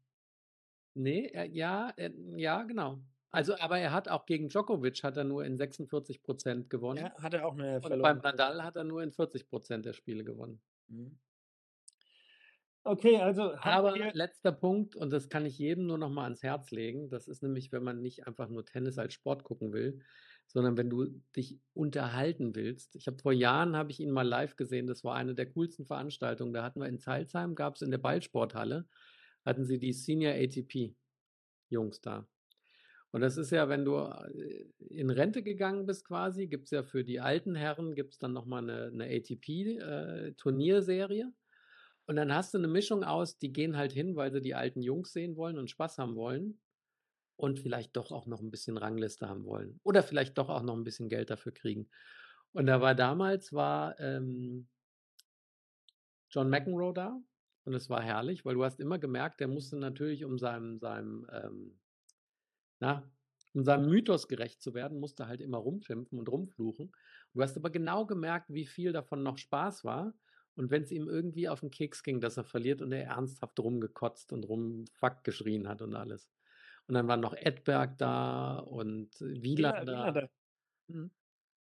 [0.95, 3.03] Ne, er ja, äh, ja, genau.
[3.37, 7.05] Also, aber er hat auch gegen Djokovic hat er nur in 46% gewonnen.
[7.05, 8.21] Ja, hat er auch mehr Und verloren.
[8.21, 10.59] beim Nadal hat er nur in 40% der Spiele gewonnen.
[10.89, 11.19] Mhm.
[12.83, 16.71] Okay, also Aber letzter Punkt, und das kann ich jedem nur noch mal ans Herz
[16.71, 20.01] legen, das ist nämlich, wenn man nicht einfach nur Tennis als Sport gucken will,
[20.47, 22.97] sondern wenn du dich unterhalten willst.
[22.97, 25.85] Ich habe vor Jahren habe ich ihn mal live gesehen, das war eine der coolsten
[25.85, 26.55] Veranstaltungen.
[26.55, 28.87] Da hatten wir in Zeilsheim gab's in der Ballsporthalle
[29.45, 30.95] hatten sie die Senior ATP
[31.71, 32.27] Jungs da.
[33.17, 37.03] Und das ist ja, wenn du, äh, in Rente gegangen bist quasi, gibt's ja für
[37.03, 40.35] die alten Herren gibt's dann noch mal 'ne 'ne ATP, äh.
[42.07, 44.83] Und dann hast du 'ne Mischung aus, die gehen halt hin, weil sie die alten
[44.83, 46.61] Jungs sehen wollen und Spaß haben wollen
[47.37, 50.77] und vielleicht doch auch noch 'n bisschen Rangliste haben wollen oder vielleicht doch auch noch
[50.77, 51.91] 'n bisschen Geld dafür kriegen.
[52.53, 54.69] Und da war damals war, ähm
[56.33, 57.21] John McEnroe da
[57.65, 61.27] und es war herrlich, weil du hast immer gemerkt, der musste natürlich, um seinem seinem,
[61.33, 61.79] ähm
[62.81, 63.11] na,
[63.55, 66.93] um seinem Mythos gerecht zu werden, musste er halt immer rumschimpfen und rumfluchen.
[67.35, 70.15] Du hast aber genau gemerkt, wie viel davon noch Spaß war
[70.57, 74.33] und wenn's ihm irgendwie auf 'n Keks ging, dass er verliert und er ernsthaft rumgekotzt
[74.33, 76.29] und rum Fuck geschrien hat und alles.
[76.89, 80.13] Und dann war noch Edberg da und Wieland, da.
[80.13, 80.29] Wielander.
[80.89, 81.13] Mhm.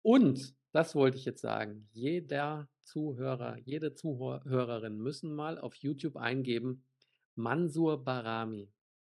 [0.05, 6.15] Und, das wollte ich jetzt sagen, jeder Zuhörer, jede Zuhor Hörerin müssen mal auf YouTube
[6.15, 6.85] eingeben:
[7.35, 8.73] Mansur Barami.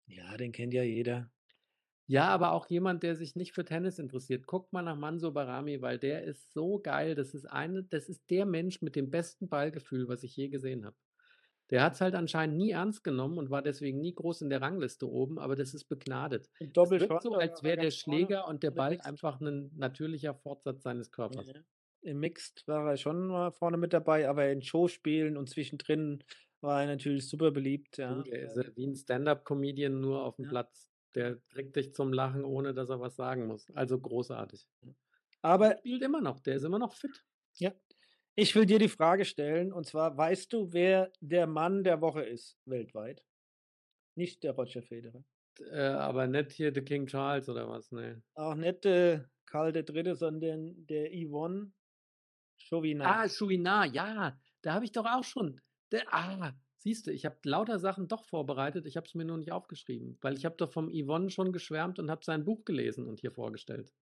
[0.07, 1.31] Ja, den kennt ja jeder.
[2.09, 4.45] Ja, aber auch jemand, der sich nicht für Tennis interessiert.
[4.45, 7.15] Guckt mal nach Mansur Barami, weil der ist so geil.
[7.15, 10.85] Das ist eine das ist der Mensch mit dem besten Ballgefühl, was ich je gesehen
[10.85, 10.97] habe.
[11.69, 15.09] Der hat's halt anscheinend nie ernst genommen und war deswegen nie groß in der Rangliste
[15.09, 16.49] oben, aber das ist begnadet.
[16.75, 21.11] Das wirkt so, als wäre der Schläger und der Ball einfach 'nen natürlicher Fortsatz seines
[21.11, 21.53] Körpers.
[21.53, 21.63] Ja,
[22.01, 26.23] im Mixed war er schon mal vorne mit dabei, aber in Showspielen und zwischendrin
[26.61, 30.47] war er natürlich super beliebt, ja, ähm wie 'n Stand-up-Comedian nur auf'm Ja.
[30.47, 30.92] Platz.
[31.15, 33.69] Der kriegt dich zum Lachen, ohne dass er was sagen muss.
[33.71, 34.67] Also großartig.
[35.41, 36.39] Aber spielt immer noch.
[36.39, 37.23] Der ist immer noch fit.
[37.55, 37.73] Ja.
[38.35, 42.23] Ich will dir die Frage stellen, und zwar: Weißt du, wer der Mann der Woche
[42.23, 43.23] ist weltweit?
[44.15, 45.23] Nicht der Roger Federer.
[45.71, 48.23] Äh, aber nicht hier der King Charles oder was, ne?
[48.33, 51.71] Auch nicht der Karl III., sondern der Yvonne
[52.57, 53.07] Chauvinat.
[53.07, 55.61] Ah, Chouinard, ja, da habe ich doch auch schon
[55.93, 56.51] der ah,
[56.83, 60.17] siehst du, ich habe lauter Sachen doch vorbereitet, ich habe es mir nur nicht aufgeschrieben,
[60.21, 63.31] weil ich habe doch vom Yvonne schon geschwärmt und habe sein Buch gelesen und hier
[63.33, 63.93] vorgestellt.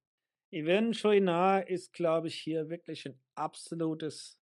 [0.53, 4.39] Yvonne Chouinard ist, glaube ich, hier wirklich 'n absolutes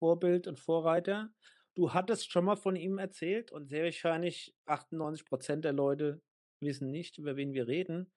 [0.00, 1.34] Vorbild und Vorreiter.
[1.74, 6.22] Du hattest schon mal von ihm erzählt und sehr wahrscheinlich 98% der Leute
[6.60, 8.12] wissen nicht, über wen wir reden.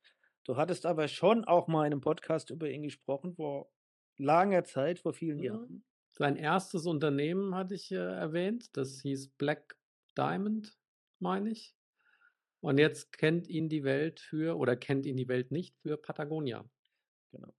[0.45, 3.71] Du hattest aber schon auch mal in 'nem Podcast über ihn gesprochen vor
[4.17, 5.43] langer Zeit, vor vielen Mhm.
[5.43, 5.83] Jahren.
[6.11, 8.75] Sein erstes Unternehmen hatte ich, äh, erwähnt.
[8.77, 9.77] Das hieß Black
[10.17, 10.77] Diamond,
[11.19, 11.75] meine ich.
[12.59, 16.65] Und jetzt kennt ihn die Welt für oder kennt ihn die Welt nicht für Patagonia.
[17.31, 17.53] Genau.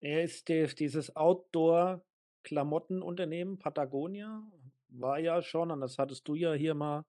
[0.00, 4.42] Er ist dieses Outdoor-Klamottenunternehmen Patagonia,
[4.88, 7.04] war ja schon, und das hattest du ja hier mal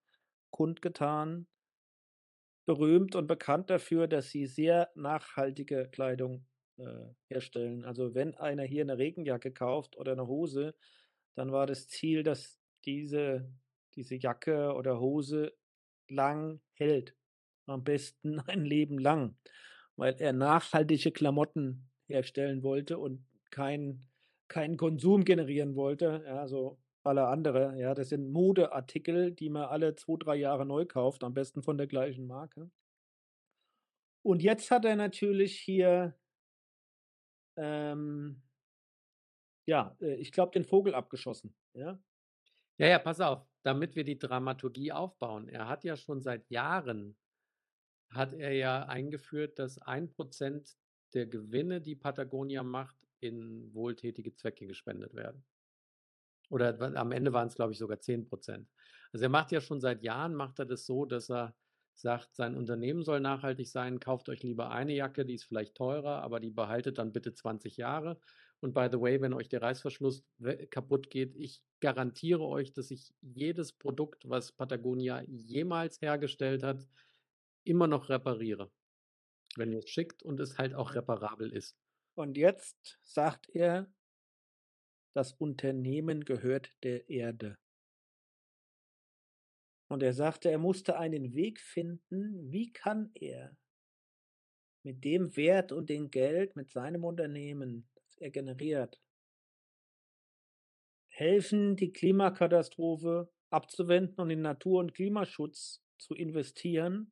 [0.50, 1.48] kundgetan
[2.66, 6.46] berühmt und bekannt dafür, dass sie sehr nachhaltige Kleidung,
[6.80, 7.86] äh, herstellen.
[7.86, 10.76] Also, wenn einer hier 'ne Regenjacke kauft oder 'ne Hose,
[11.36, 13.52] dann war das Ziel, dass diese
[13.96, 15.54] diese Jacke oder Hose
[16.10, 17.16] lang hält.
[17.68, 19.38] Am besten ein Leben lang,
[19.98, 24.08] weil er nachhaltige Klamotten herstellen wollte und keinen
[24.50, 27.94] keinen Konsum generieren wollte, ja, so alle andere, ja.
[27.96, 31.88] Das sind Modeartikel, die man alle 2, 3 Jahre neu kauft, am besten von der
[31.88, 32.72] gleichen Marke.
[34.26, 36.14] Und jetzt hat er natürlich hier
[37.60, 38.42] ähm
[39.66, 42.00] ja, äh, ich glaube, den Vogel abgeschossen, ja?
[42.78, 45.50] Ja, ja, pass auf, damit wir die Dramaturgie aufbauen.
[45.50, 47.18] Er hat ja schon seit Jahren
[48.10, 50.78] hat er ja eingeführt, dass 1%
[51.14, 55.46] der Gewinne, die Patagonia macht, in wohltätige Zwecke gespendet werden.
[56.50, 58.68] Oder am Ende waren es, glaube ich, sogar 10%
[59.12, 61.56] Also er macht ja schon seit Jahren, macht er das so, dass er
[62.02, 66.22] sagt, sein Unternehmen soll nachhaltig sein, kauft euch lieber eine Jacke, die ist vielleicht teurer,
[66.22, 68.20] aber die behaltet dann bitte 20 Jahre.
[68.62, 70.24] Und by the way, wenn euch der Reißverschluss
[70.70, 76.86] kaputt geht, ich garantiere euch, dass ich jedes Produkt, was Patagonia jemals hergestellt hat,
[77.64, 78.72] immer noch repariere.
[79.56, 81.78] Wenn ihr es schickt und es halt auch reparabel ist.
[82.16, 83.92] Und jetzt sagt er,
[85.14, 87.58] das Unternehmen gehört der Erde.
[89.90, 93.58] Und er sagte, er musste einen Weg finden, wie kann er
[94.84, 99.02] mit dem Wert und dem Geld, mit seinem Unternehmen, das er generiert,
[101.08, 107.12] helfen, die Klimakatastrophe abzuwenden und in Natur- und Klimaschutz zu investieren,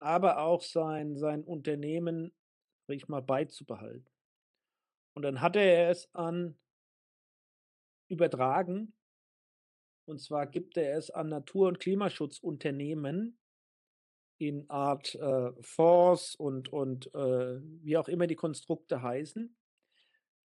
[0.00, 2.34] aber auch sein, sein Unternehmen,
[2.86, 4.10] sag ich mal, beizubehalten.
[5.14, 6.58] Und dann hatte er es an
[8.08, 8.92] übertragen
[10.04, 13.38] und zwar gibt er es an Natur- und Klimaschutzunternehmen
[14.38, 19.56] in Art äh, Fonds und, und äh, wie auch immer die Konstrukte heißen,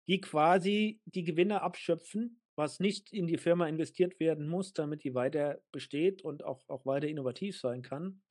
[0.06, 5.14] die quasi die Gewinne abschöpfen, was nicht in die Firma investiert werden muss, damit die
[5.14, 8.22] weiter besteht und auch, auch weiter innovativ sein kann.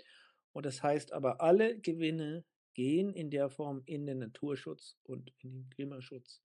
[0.53, 5.51] Und das heißt aber, alle Gewinne gehen in der Form in den Naturschutz und in
[5.51, 6.41] den Klimaschutz.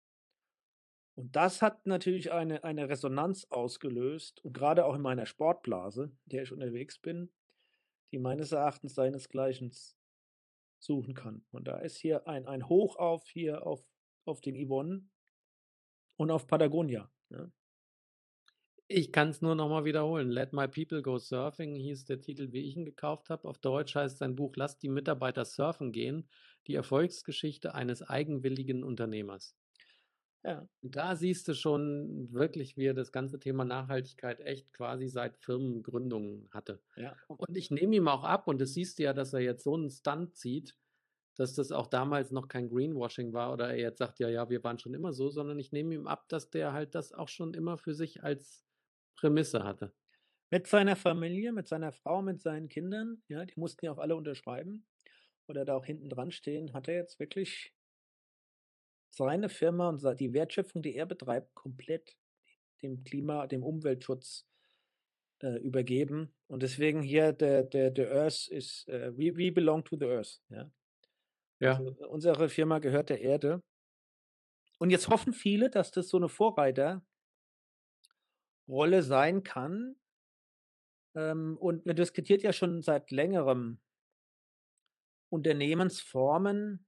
[1.14, 6.28] Und das hat natürlich eine, eine Resonanz ausgelöst und gerade auch in meiner Sportblase, in
[6.30, 7.32] der ich unterwegs bin,
[8.10, 9.72] die meines Erachtens seinesgleichen
[10.78, 11.44] suchen kann.
[11.50, 13.84] Und da ist hier ein, ein Hoch auf hier auf,
[14.24, 15.08] auf den Yvonne
[16.16, 17.10] und auf Patagonia.
[17.30, 17.50] Ja.
[18.86, 20.28] Ich kann es nur nochmal wiederholen.
[20.28, 23.48] Let My People Go Surfing hieß der Titel, wie ich ihn gekauft habe.
[23.48, 26.28] Auf Deutsch heißt sein Buch Lass die Mitarbeiter surfen gehen.
[26.66, 29.56] Die Erfolgsgeschichte eines eigenwilligen Unternehmers.
[30.44, 30.68] Ja.
[30.82, 36.48] Da siehst du schon wirklich, wie er das ganze Thema Nachhaltigkeit echt quasi seit Firmengründung
[36.52, 36.82] hatte.
[36.96, 37.16] Ja.
[37.28, 39.74] Und ich nehme ihm auch ab, und das siehst du ja, dass er jetzt so
[39.74, 40.76] einen Stunt zieht,
[41.36, 44.62] dass das auch damals noch kein Greenwashing war oder er jetzt sagt, ja, ja, wir
[44.62, 47.54] waren schon immer so, sondern ich nehme ihm ab, dass der halt das auch schon
[47.54, 48.64] immer für sich als
[49.16, 49.92] Prämisse hatte.
[50.50, 54.14] Mit seiner Familie, mit seiner Frau, mit seinen Kindern, ja, die mussten ja auch alle
[54.14, 54.86] unterschreiben
[55.48, 57.73] oder da auch hinten dran stehen, hat er jetzt wirklich
[59.16, 62.16] seine Firma und die Wertschöpfung, die er betreibt, komplett
[62.82, 64.46] dem Klima, dem Umweltschutz
[65.42, 66.34] äh, übergeben.
[66.46, 70.42] Und deswegen hier der, der, der Earth ist, äh, we, we belong to the Earth.
[70.48, 70.70] Ja.
[71.60, 71.76] Ja.
[71.76, 73.62] Also unsere Firma gehört der Erde.
[74.78, 77.02] Und jetzt hoffen viele, dass das so eine Vorreiterrolle
[79.02, 79.96] sein kann.
[81.14, 83.80] Ähm, und man diskutiert ja schon seit längerem
[85.30, 86.86] Unternehmensformen,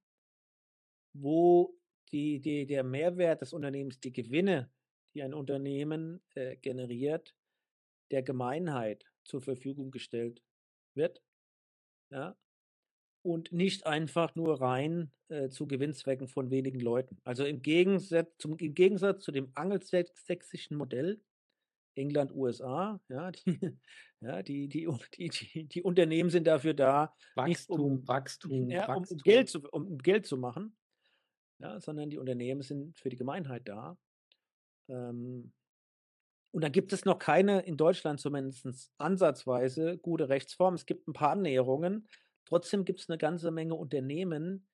[1.14, 1.76] wo
[2.12, 4.70] die, die, der Mehrwert des Unternehmens, die Gewinne,
[5.14, 7.34] die ein Unternehmen äh, generiert,
[8.10, 10.42] der Gemeinheit zur Verfügung gestellt
[10.94, 11.22] wird.
[12.10, 12.36] Ja,
[13.26, 17.18] und nicht einfach nur rein äh, zu Gewinnzwecken von wenigen Leuten.
[17.24, 21.20] Also im Gegensatz, zum, im Gegensatz zu dem angelsächsischen Modell,
[21.96, 23.42] England, USA, ja, die,
[24.20, 29.18] ja, die, die, die, die, Unternehmen sind dafür da, Wachstum, um, Wachstum, ja, um, Wachstum.
[29.18, 30.76] Geld zu, um Geld zu machen
[31.58, 33.96] ja, sondern die Unternehmen sind für die Gemeinheit da.
[34.88, 35.52] Ähm,
[36.52, 40.74] und dann gibt es noch keine, in Deutschland zumindest ansatzweise, gute Rechtsform.
[40.74, 42.08] Es gibt ein paar Annäherungen.
[42.46, 44.66] Trotzdem gibt es eine ganze Menge Unternehmen,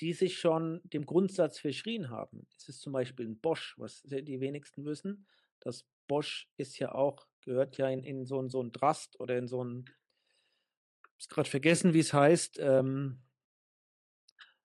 [0.00, 2.46] die sich schon dem Grundsatz verschrien haben.
[2.58, 5.26] Es ist zum Beispiel ein Bosch, was die wenigsten wissen.
[5.60, 9.46] Das Bosch ist ja auch, gehört ja in, in so, so ein Trust oder in
[9.46, 9.84] so ein,
[11.16, 13.22] ich habe gerade vergessen, wie es heißt, ähm,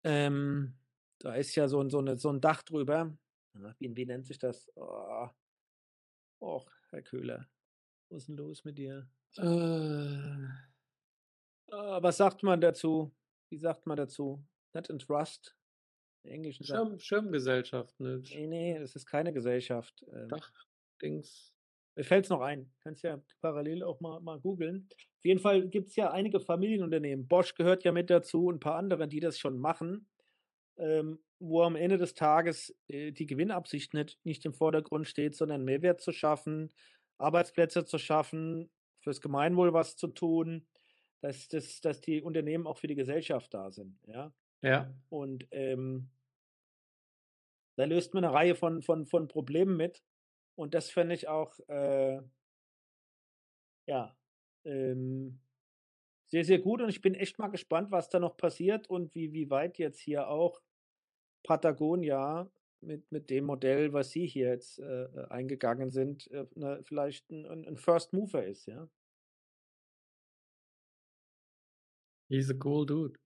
[0.04, 0.80] ähm,
[1.20, 3.16] da ist ja so, so, eine, so ein Dach drüber.
[3.80, 4.72] Wie, wie nennt sich das?
[4.76, 5.28] Oh.
[6.42, 7.48] Och, Herr Köhler,
[8.10, 9.10] was ist denn los mit dir?
[9.38, 9.44] Äh,
[11.72, 13.12] äh, was sagt man dazu?
[13.50, 14.42] Wie sagt man dazu?
[14.74, 15.56] Not in Trust.
[16.24, 18.22] Englischen Schirm, Schirmgesellschaft, ne?
[18.30, 20.06] Nee, nee, das ist keine Gesellschaft.
[20.14, 20.52] Ähm, Dach,
[21.02, 21.54] Dings.
[21.96, 22.72] Mir fällt es noch ein.
[22.84, 24.88] Kannst ja parallel auch mal, mal googeln.
[24.92, 27.28] Auf jeden Fall gibt es ja einige Familienunternehmen.
[27.28, 30.08] Bosch gehört ja mit dazu und ein paar andere, die das schon machen
[30.80, 35.64] ähm, wo am Ende des Tages äh, die Gewinnabsicht nicht, nicht im Vordergrund steht, sondern
[35.64, 36.74] Mehrwert zu schaffen,
[37.18, 38.70] Arbeitsplätze zu schaffen,
[39.02, 40.68] fürs Gemeinwohl was zu tun,
[41.22, 44.00] dass, dass, dass die Unternehmen auch für die Gesellschaft da sind.
[44.08, 44.34] Ja.
[44.62, 44.94] ja.
[45.10, 46.10] Und ähm,
[47.76, 50.04] da löst man eine Reihe von, von, von Problemen mit.
[50.56, 52.22] Und das fände ich auch äh,
[53.88, 54.16] Ja,
[54.66, 55.40] ähm,
[56.28, 59.34] sehr, sehr gut und ich bin echt mal gespannt, was da noch passiert und wie
[59.34, 60.62] wie weit jetzt hier auch
[61.46, 62.50] Patagonia
[62.82, 67.30] mit mit dem Modell, was Sie hier jetzt, äh, äh, eingegangen sind, äh, ne, vielleicht
[67.32, 68.90] 'n 'n 'n First Mover ist, ja?
[72.30, 73.18] He's a cool dude.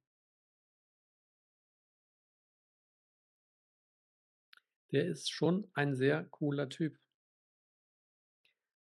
[4.91, 6.97] Der ist schon ein sehr cooler Typ.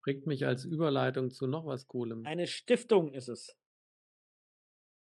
[0.04, 2.24] Bringt mich als Überleitung zu noch was Coolem.
[2.26, 3.56] Eine Stiftung ist es.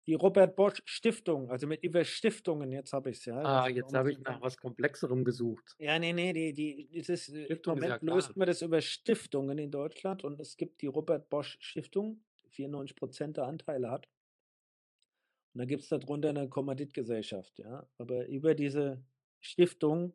[0.07, 3.47] Die Robert Bosch Stiftung, also mit über Stiftungen, jetzt habe ich's, ja.
[3.47, 5.77] Ah, jetzt habe ich nach was Komplexerem gesucht.
[5.81, 8.81] Ja, ne, ne, die die dieses äh, im ist ja Moment löst man das über
[8.81, 14.07] Stiftungen in Deutschland und es gibt die Robert Bosch Stiftung, 94% der Anteile hat.
[15.55, 17.89] Und dann gibt's da drunter 'ne Kommanditgesellschaft, ja.
[17.99, 19.05] Aber über diese
[19.41, 20.15] Stiftung,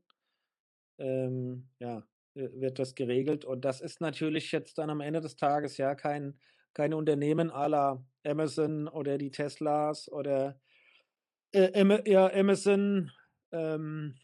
[0.99, 5.77] ähm, ja, wird das geregelt und das ist natürlich jetzt dann am Ende des Tages,
[5.77, 6.39] ja, kein
[6.73, 10.59] kein Unternehmen la Amazon oder die Teslas oder,
[11.53, 11.71] äh,
[12.09, 13.11] ja, Amazon,
[13.51, 14.15] ähm,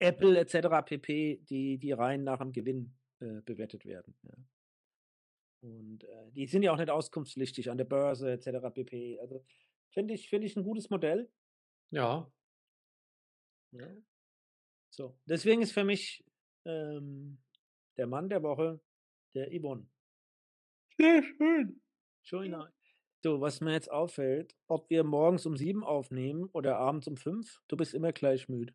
[0.00, 4.34] Apple et cetera pp., die die rein nach dem Gewinn, äh, bewertet werden, ja.
[5.64, 9.18] Und, äh, die sind ja auch nicht auskunftspflichtig an der Börse et cetera pp.
[9.20, 9.44] Also,
[9.90, 11.30] finde ich finde ich 'n gutes Modell.
[11.90, 12.30] Ja.
[13.72, 13.86] Ja.
[14.90, 16.24] So, deswegen ist für mich,
[16.66, 17.38] ähm,
[17.98, 18.80] der Mann der Woche
[19.34, 19.88] der Yvonne.
[20.98, 21.80] Sehr schön.
[22.24, 22.70] Schön.
[23.24, 27.60] Du, was mir jetzt auffällt, ob wir morgens um 7 aufnehmen oder abends um 5,
[27.68, 28.72] du bist immer gleich müde.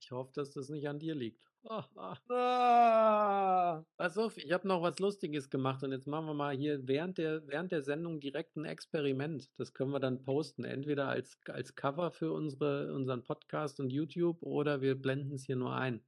[0.00, 1.44] Ich hoffe, dass das nicht an dir liegt.
[2.30, 3.84] Ah.
[3.96, 7.18] Pass auf, ich habe noch was Lustiges gemacht und jetzt machen wir mal hier während
[7.18, 9.50] der während der Sendung direkt 'n Experiment.
[9.58, 14.42] Das können wir dann posten, entweder als als Cover für unsere unseren Podcast und YouTube
[14.42, 16.00] oder wir blenden's hier nur ein.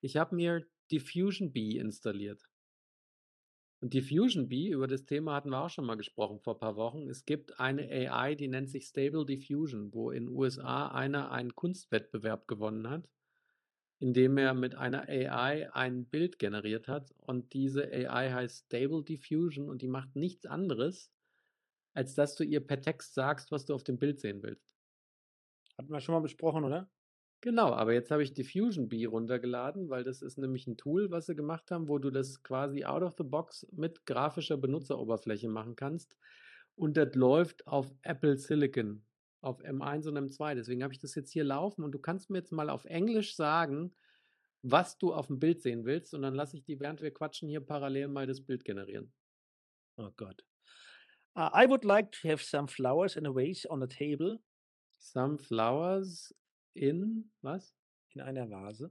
[0.00, 2.42] Ich habe mir Diffusion Bee installiert.
[3.86, 7.08] Und Diffusion Bee, über das Thema hatten wir auch schon mal gesprochen vor paar Wochen.
[7.08, 12.48] Es gibt eine AI, die nennt sich Stable Diffusion, wo in USA einer einen Kunstwettbewerb
[12.48, 13.08] gewonnen hat,
[14.00, 19.70] indem er mit einer AI ein Bild generiert hat und diese AI heißt Stable Diffusion
[19.70, 21.12] und die macht nichts anderes,
[21.94, 24.66] als dass du ihr per Text sagst, was du auf dem Bild sehen willst.
[25.78, 26.90] Hatten wir schon mal besprochen, oder?
[27.42, 31.26] Genau, aber jetzt habe ich Diffusion Bee runtergeladen, weil das ist nämlich 'n Tool, was
[31.26, 35.76] sie gemacht haben, wo du das quasi out of the box mit grafischer Benutzeroberfläche machen
[35.76, 36.16] kannst.
[36.76, 39.04] Und das läuft auf Apple Silicon,
[39.42, 40.54] auf M1 und M2.
[40.54, 43.36] Deswegen habe ich das jetzt hier laufen und du kannst mir jetzt mal auf Englisch
[43.36, 43.94] sagen,
[44.62, 47.60] was du aufm Bild sehen willst und dann lasse ich die, während wir quatschen, hier
[47.60, 49.12] parallel mal das Bild generieren.
[49.98, 50.42] Oh Gott.
[51.36, 54.38] Uh, I would like to have some flowers in a vase on the table.
[54.98, 56.32] Some flowers
[56.76, 57.72] in was?
[58.14, 58.90] In einer Vase.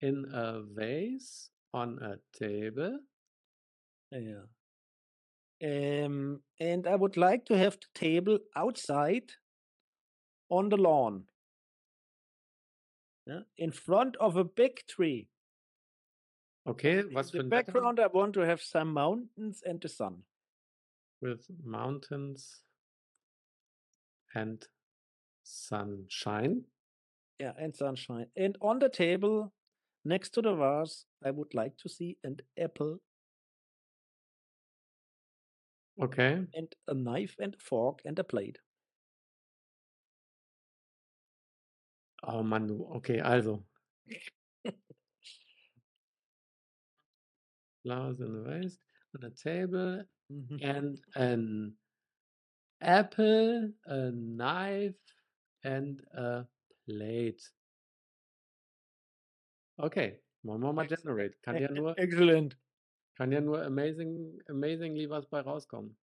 [0.00, 3.00] In a vase on a table.
[4.12, 4.48] Ah, ja.
[5.60, 9.32] Ähm, and I would like to have the table outside
[10.48, 11.28] on the lawn.
[13.26, 15.28] Ja, in front of a big tree.
[16.66, 17.72] Okay, was the für 'n Wetter?
[17.72, 20.24] background, I want to have some mountains and the sun.
[21.20, 22.64] With mountains
[24.34, 24.68] and
[25.44, 26.64] sunshine.
[27.42, 28.28] Yeah, and sunshine.
[28.36, 29.52] And on the table,
[30.04, 33.00] next to the vase, I would like to see an apple
[36.00, 36.46] Okay.
[36.54, 38.58] and a knife and a fork and a plate.
[42.24, 42.84] Oh Mann, du.
[42.96, 43.64] Okay, also.
[47.82, 48.78] Flowers in the vase
[49.14, 50.62] on a table Mhm.
[50.62, 51.76] and an
[52.80, 54.94] apple, a knife
[55.64, 56.46] and a
[56.84, 57.42] plate.
[59.78, 61.36] Okay, machen wir mal generate.
[61.42, 62.58] Kann e ja e nur excellent.
[63.16, 65.96] kann ja nur amazing amazingly was bei rauskommen.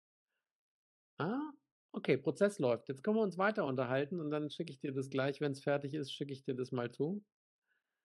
[1.19, 1.53] Ah,
[1.93, 2.89] okay, Prozess läuft.
[2.89, 5.95] Jetzt können wir uns weiter unterhalten und dann schicke ich dir das gleich, wenn's fertig
[5.95, 7.25] ist, schicke ich dir das mal zu.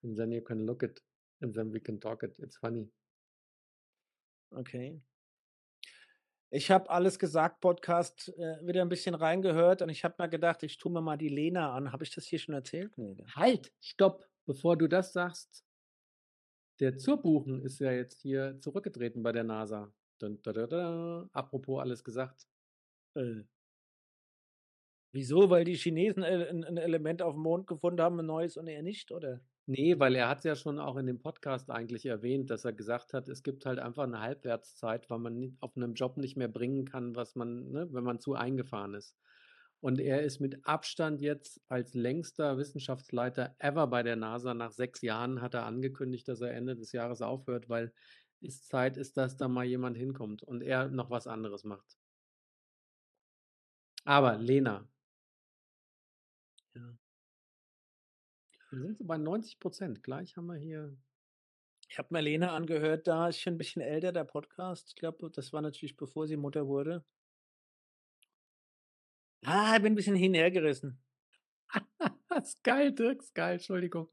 [0.02, 1.02] And then you can look it
[1.40, 2.38] and then we can talk it.
[2.38, 2.90] It's funny.
[4.50, 5.00] Okay.
[6.54, 10.62] Ich habe „Alles gesagt“ Podcast, äh, wieder 'n bisschen reingehört und ich habe mir gedacht,
[10.62, 11.92] ich tue mir mal die Lena an.
[11.92, 12.92] Habe ich das hier schon erzählt?
[12.98, 13.32] Ne, gell?
[13.34, 15.46] Halt, stopp, bevor du das sagst.
[16.80, 19.92] Der Zurbuchen ist ja jetzt hier zurückgetreten bei der NASA.
[20.18, 21.28] Dun da da.
[21.32, 22.46] Apropos alles gesagt.
[23.14, 23.44] Äh.
[25.14, 25.50] Wieso?
[25.50, 28.82] Weil die Chinesen, äh, 'n 'n Element aufm Mond gefunden haben, 'n neues und er
[28.82, 29.42] nicht, oder?
[29.68, 33.14] Ne, weil er hat's ja schon auch in dem Podcast eigentlich erwähnt, dass er gesagt
[33.14, 36.84] hat, es gibt halt einfach 'ne Halbwertszeit, weil man auf 'nem Job nicht mehr bringen
[36.84, 39.16] kann, was man ne, wenn man zu eingefahren ist.
[39.80, 45.00] Und er ist mit Abstand jetzt als längster Wissenschaftsleiter ever bei der NASA nach 6
[45.02, 47.92] Jahren hat er angekündigt, dass er Ende des Jahres aufhört, weil
[48.40, 51.94] ist Zeit ist, dass da mal jemand hinkommt und er noch was anderes macht.
[54.06, 54.84] Aber Lena
[58.72, 60.96] Wir sind so bei 90% Gleich haben wir hier
[61.88, 64.88] Ich habe mir Lena angehört, da ist schon 'n bisschen älter, der Podcast.
[64.90, 67.04] Ich glaube, das war natürlich, bevor sie Mutter wurde.
[69.44, 71.00] Ah, bin 'n bisschen hin und hergerissen.
[72.42, 74.08] Ist geil, Dirk, ist geil, Entschuldigung.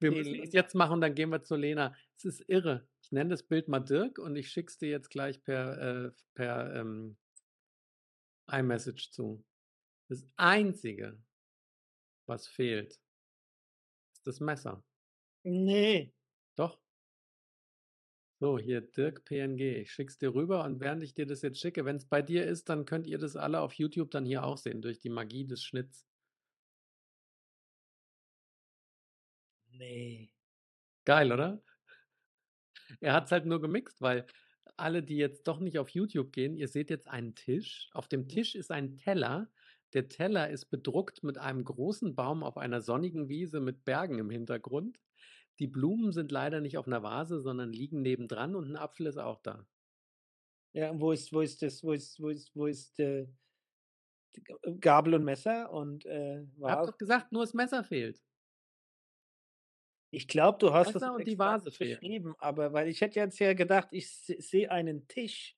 [0.00, 1.94] Wir Ne, müssen das Lena jetzt machen, dann gehen wir zu Lena.
[2.16, 2.88] Es ist irre.
[3.02, 5.78] Ich nenne das Bild mal Dirk und ich schicke es dir jetzt gleich per,
[6.08, 7.16] äh per, ähm
[8.48, 9.44] iMessage zu.
[10.08, 11.18] Das Einzige
[12.28, 13.00] was fehlt
[14.26, 14.82] das Messer.
[15.44, 16.12] Ne.
[16.56, 16.78] Doch.
[18.38, 19.60] So, hier Dirk PNG.
[19.80, 22.46] Ich schicke es dir rüber und während ich dir das jetzt schicke wenn's bei dir
[22.46, 25.46] ist, dann könnt ihr das alle auf YouTube dann hier auch sehen durch die Magie
[25.46, 26.06] des Schnitts.
[29.72, 30.28] Ne.
[31.04, 31.62] Geil, oder?
[33.00, 34.26] Er hat's halt nur gemixt, weil
[34.76, 37.88] alle, die jetzt doch nicht auf YouTube gehen, ihr seht jetzt einen Tisch.
[37.92, 39.48] Auf dem Tisch ist ein Teller.
[39.92, 44.30] Der Teller ist bedruckt mit einem großen Baum auf einer sonnigen Wiese mit Bergen im
[44.30, 44.98] Hintergrund.
[45.60, 49.18] Die Blumen sind leider nicht auf 'ner Vase, sondern liegen nebendran und 'n Apfel ist
[49.18, 49.66] auch da.
[50.74, 53.26] Ja, und wo ist wo ist das wo ist wo ist wo ist, äh,
[54.34, 56.90] G Gabel und Messer und, äh, Habe Vase?
[56.90, 58.20] doch gesagt, nur das Messer fehlt.
[60.12, 63.38] Ich glaube, du hast das Messer und die Vase beschrieben, aber weil ich hätte jetzt
[63.38, 65.56] ja gedacht, ich sehe einen Tisch,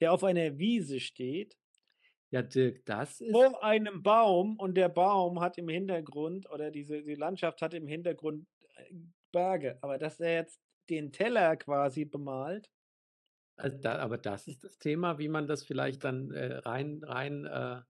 [0.00, 1.56] der auf einer Wiese steht
[2.32, 7.02] Ja, Dirk, das ist vor einem Baum und der Baum hat im Hintergrund oder diese
[7.02, 8.46] die Landschaft hat im Hintergrund,
[8.76, 8.94] äh,
[9.32, 9.78] Berge.
[9.82, 10.60] Aber dass er jetzt
[10.90, 12.70] den Teller quasi bemalt
[13.58, 17.44] Also, da aber das ist das Thema, wie man das vielleicht dann, äh, rein rein,
[17.46, 17.80] äh,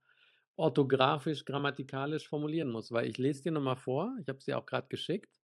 [0.56, 4.58] orthografisch, grammatikalisch formulieren muss, weil ich lese dir noch mal vor, ich habe es dir
[4.58, 5.40] auch grad geschickt.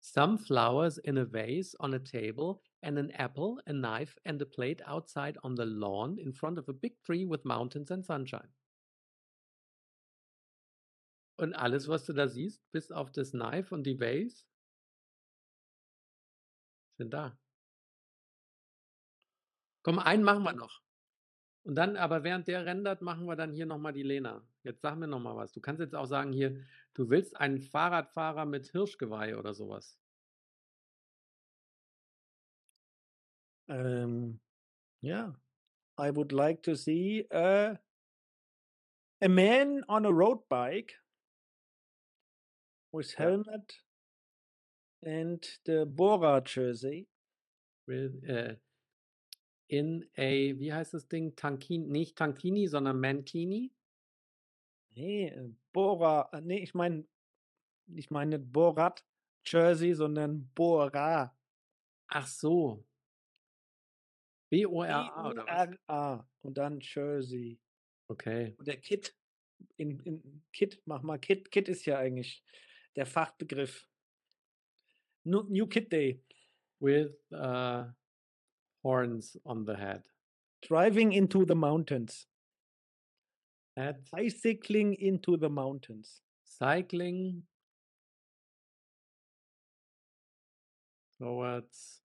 [0.00, 4.46] Some flowers in a vase on a table and an apple, a knife and a
[4.46, 8.52] plate outside on the lawn in front of a big tree with mountains and sunshine.
[11.36, 14.44] Und alles, was du da siehst, bis auf das Knife und die Vase
[16.96, 17.36] sind da.
[19.82, 20.80] Komm, einen machen wir noch.
[21.64, 24.46] Und dann aber während der rendert, machen wir dann hier noch mal die Lena.
[24.62, 25.52] Jetzt sag mir noch mal was.
[25.52, 26.62] Du kannst jetzt auch sagen hier,
[26.92, 29.68] du willst einen Fahrradfahrer mit Hirschgeweih oder so
[33.68, 33.76] was.
[33.76, 34.40] Ähm,
[35.02, 35.34] ja.
[35.96, 37.78] I would like to see a
[39.20, 40.94] a man on a road bike
[42.92, 43.80] with helmet
[45.02, 47.08] and the Bora jersey.
[47.86, 48.56] With, äh
[49.68, 51.36] in a wie heißt das Ding?
[51.36, 53.72] Tankin nicht Tankini, sondern Mankini?
[54.96, 57.06] Ne, äh, Bora äh, ne, ich meine
[57.94, 59.04] ich meine nicht Borat
[59.46, 61.36] Jersey, sondern Bora.
[62.08, 62.84] Ach so.
[64.56, 65.70] B-O-R-A oder was?
[65.70, 67.58] B-O-R-A und dann Jersey.
[68.08, 68.54] Okay.
[68.58, 69.14] Und der Kit
[69.76, 71.50] in in Kit, mach mal Kit.
[71.50, 72.44] Kit ist ja eigentlich
[72.96, 73.88] der Fachbegriff.
[75.24, 76.22] Nu New Kid Day.
[76.80, 77.84] With, äh,
[78.82, 80.02] horns on the head.
[80.60, 82.28] Driving into the mountains.
[83.76, 86.24] At Bicycling into the mountains.
[86.58, 87.42] cycling
[91.18, 92.00] towards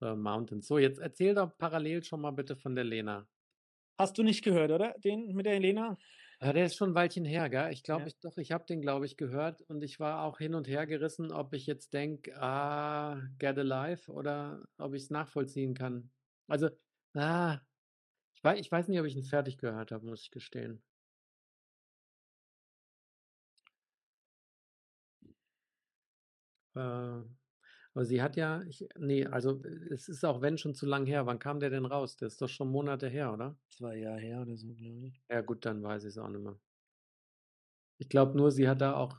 [0.00, 0.66] the mountains.
[0.68, 3.28] So, jetzt erzähl doch parallel schon mal bitte von der Lena.
[3.98, 4.94] Hast du nicht gehört, oder?
[5.04, 5.98] Den mit der Helena?
[6.40, 7.72] Ja, der ist schon 'n Weilchen her, gell?
[7.72, 8.08] Ich glaube Ja.
[8.08, 10.86] ich doch, ich habe den, glaube ich, gehört und ich war auch hin und her
[10.86, 16.12] gerissen, ob ich jetzt denke: „Ah, get a life“ oder ob ich's nachvollziehen kann.
[16.46, 16.70] Also,
[17.14, 17.58] ah,
[18.34, 20.82] ich wei ich weiß nicht, ob ich ihn fertig gehört habe, muss ich gestehen.
[26.76, 27.22] Äh,
[27.98, 31.26] aber sie hat ja ich ne, also, es ist auch wenn schon zu lang her.
[31.26, 32.16] Wann kam der denn raus?
[32.16, 33.58] Der ist doch schon Monate her, oder?
[33.70, 35.20] 2 Jahre her oder so, glaube ich.
[35.30, 36.58] Ja gut, dann weiß ich's auch nicht mehr.
[38.00, 39.18] Ich glaube nur, sie hat da auch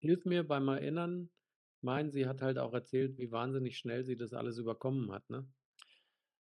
[0.00, 1.30] hilf mir beim Erinnern.
[1.76, 5.28] Ich meine, sie hat halt auch erzählt, wie wahnsinnig schnell sie das alles überkommen hat,
[5.30, 5.48] ne?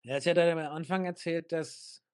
[0.03, 2.06] Ja, sie hat halt am Anfang erzählt, dass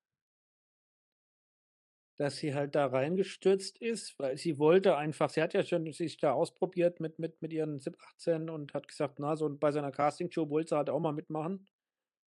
[2.18, 6.18] dass sie halt da reingestürzt ist, weil sie wollte einfach sie hat ja schon sich
[6.18, 9.80] da ausprobiert mit mit mit ihren 17, 18 und hat gesagt, na, so bei so
[9.82, 11.66] 'ner Castingshow wollte sie halt auch mal mitmachen.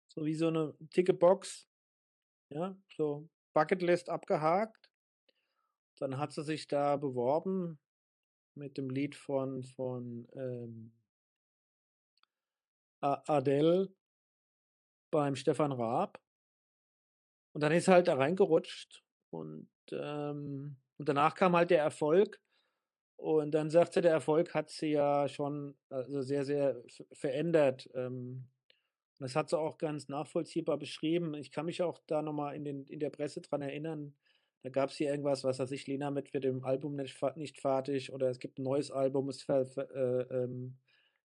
[0.09, 1.68] So wie so 'ne Ticketbox.
[2.51, 4.89] Ja, so Bucketlist abgehakt.
[6.01, 7.78] Dann hat sie sich da beworben
[8.55, 10.93] mit dem Lied von von, ähm
[13.03, 13.91] Adele
[15.12, 16.18] beim Stefan Raab.
[17.57, 22.41] Und dann ist sie halt da reingerutscht und, ähm und danach kam halt der Erfolg.
[23.16, 27.89] Und dann sagt sie, der Erfolg hat sie ja schon, also, sehr, sehr verändert.
[27.95, 28.51] Ähm,
[29.20, 31.35] Das hat sie auch ganz nachvollziehbar beschrieben.
[31.35, 34.16] Ich kann mich auch da noch mal in in der Presse dran erinnern,
[34.62, 38.12] da gab's hier irgendwas, was weiß ich: „Lena mit wird dem Album nicht nicht fertig“
[38.12, 40.78] oder es gibt 'n neues Album, es ver ver äh, ähm,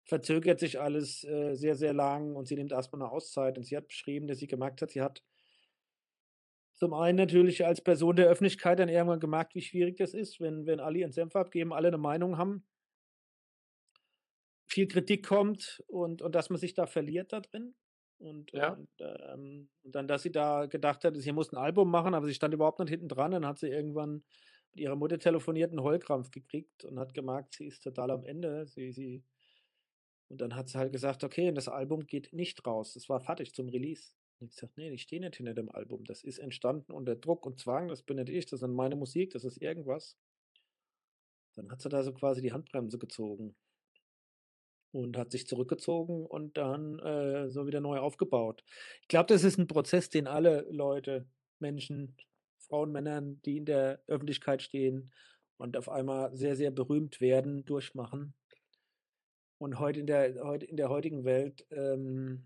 [0.04, 3.58] verzögert sich alles, äh, sehr, sehr lang und sie nimmt erst mal 'ne Auszeit.
[3.58, 5.22] Und sie hat beschrieben, dass sie gemerkt hat, sie hat
[6.74, 10.66] zum einen natürlich als Person der Öffentlichkeit dann irgendwann gemerkt, wie schwierig das ist, wenn
[10.66, 12.64] wenn alle ihren Senf abgeben, alle 'ne Meinung haben
[14.68, 17.74] viel Kritik kommt und und dass man sich da verliert da drin.
[18.18, 18.78] Und Ja.
[18.78, 22.26] und, ähm und dann, dass sie da gedacht hat, sie muss 'n Album machen, aber
[22.26, 23.32] sie stand überhaupt nicht hinten dran.
[23.32, 24.24] Dann hat sie irgendwann
[24.72, 28.66] mit ihrer Mutter telefoniert, 'n Heulkrampf gekriegt und hat gemerkt, sie ist total am Ende.
[28.66, 29.24] Sie sie
[30.30, 33.54] und dann hat sie halt gesagt: „Okay, das Album geht nicht raus.“ Das war fertig
[33.54, 34.10] zum Release.
[34.40, 36.04] Und ich gesagt: „Ne, ich stehe nicht hinter dem Album.
[36.04, 37.88] Das ist entstanden unter Druck und Zwang.
[37.88, 40.16] Das bin nicht ich, das sind meine Musik, das ist irgendwas.“
[41.56, 43.54] Dann hat sie da so quasi die Handbremse gezogen.
[44.92, 48.62] Und hat sich zurückgezogen und dann, äh, so wieder neu aufgebaut.
[49.02, 51.26] Ich glaube, das ist 'n Prozess, den alle Leute,
[51.58, 52.16] Menschen,
[52.58, 55.12] Frauen, Männern, die in der Öffentlichkeit stehen
[55.56, 58.34] und auf einmal sehr, sehr berühmt werden, durchmachen.
[59.60, 62.44] Und heute in der heute in der heutigen Welt, ähm,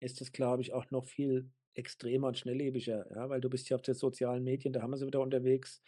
[0.00, 3.76] ist das, glaube ich, auch noch viel extremer und schnelllebiger, ja, weil du bist ja
[3.76, 5.82] auf den sozialen Medien, da haben wir sie wieder unterwegs.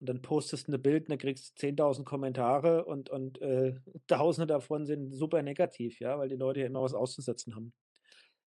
[0.00, 3.74] Und dann postest 'ne Bild und dann kriegst 10.000 Kommentare und und, äh,
[4.08, 7.72] Tausende davon sind super negativ, ja, weil die Leute ja immer was auszusetzen haben.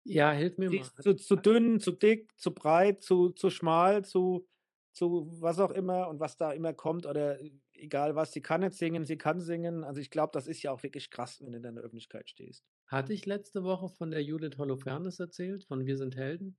[0.05, 0.91] Ja, hilf mir mal.
[0.99, 4.47] Zu zu dünn, zu dick, zu breit, zu zu schmal, zu
[4.93, 7.39] zu was auch immer und was da immer kommt oder
[7.73, 8.31] egal was.
[8.33, 9.83] Sie kann nicht singen, sie kann singen.
[9.83, 12.65] Also, ich glaube, das ist ja auch wirklich krass, wenn du in der Öffentlichkeit stehst.
[12.91, 16.57] Hatte ich letzte Woche von der Judith Holofernes erzählt, von „Wir sind Helden“?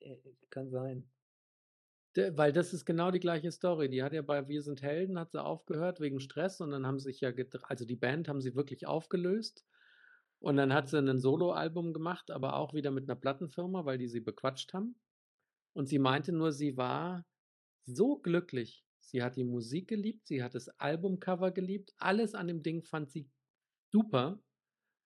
[0.00, 0.16] Äh,
[0.50, 1.10] kann sein.
[2.16, 3.88] Weil das ist genau die gleiche Story.
[3.90, 6.98] Die hat ja bei „Wir sind Helden“ hat sie aufgehört wegen Stress und dann haben
[6.98, 7.30] sich ja
[7.64, 9.64] also, die Band haben sie wirklich aufgelöst.
[10.40, 14.08] Und dann hat sie 'nen Soloalbum gemacht, aber auch wieder mit 'ner Plattenfirma, weil die
[14.08, 14.96] sie bequatscht haben.
[15.74, 17.26] Und sie meinte nur, sie war
[17.86, 18.86] so glücklich.
[19.00, 23.10] Sie hat die Musik geliebt, sie hat das Albumcover geliebt, alles an dem Ding fand
[23.10, 23.30] sie
[23.92, 24.42] super.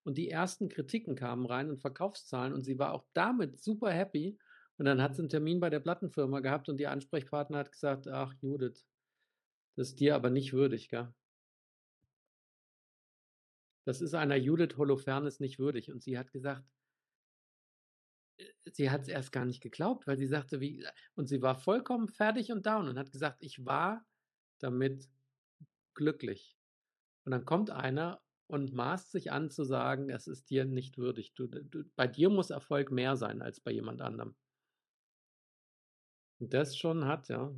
[0.05, 4.39] Und die ersten Kritiken kamen rein und Verkaufszahlen und sie war auch damit super happy.
[4.79, 8.09] Und dann hat sie 'n Termin bei der Plattenfirma gehabt und ihr Ansprechpartner hat gesagt:
[8.09, 8.87] „Ach Judith,
[9.77, 11.15] das ist dir aber nicht würdig, gell?“
[13.87, 15.91] Das ist einer Judith Holofernes nicht würdig.
[15.91, 16.65] Und sie hat gesagt
[18.39, 22.09] äh, sie hat's erst gar nicht geglaubt, weil sie sagte, wie und sie war vollkommen
[22.09, 24.07] fertig und down und hat gesagt: „Ich war
[24.59, 25.09] damit
[25.95, 26.59] glücklich.“
[27.25, 28.23] Und dann kommt einer
[28.53, 31.35] und maßt sich an zu sagen: „Es ist dir nicht würdig.
[31.35, 34.37] Du du bei dir muss Erfolg mehr sein als bei jemand anderem.“
[36.41, 37.55] Und das schon hart, ja.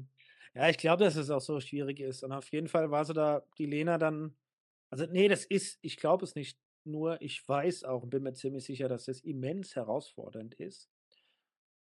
[0.55, 2.23] Ja, ich glaube, dass es auch so schwierig ist.
[2.23, 4.37] Und auf jeden Fall war sie da die Lena dann
[4.91, 8.35] also, ne, das ist ich glaube es nicht nur, ich weiß auch und bin mir
[8.35, 10.87] ziemlich sicher, dass das immens herausfordernd ist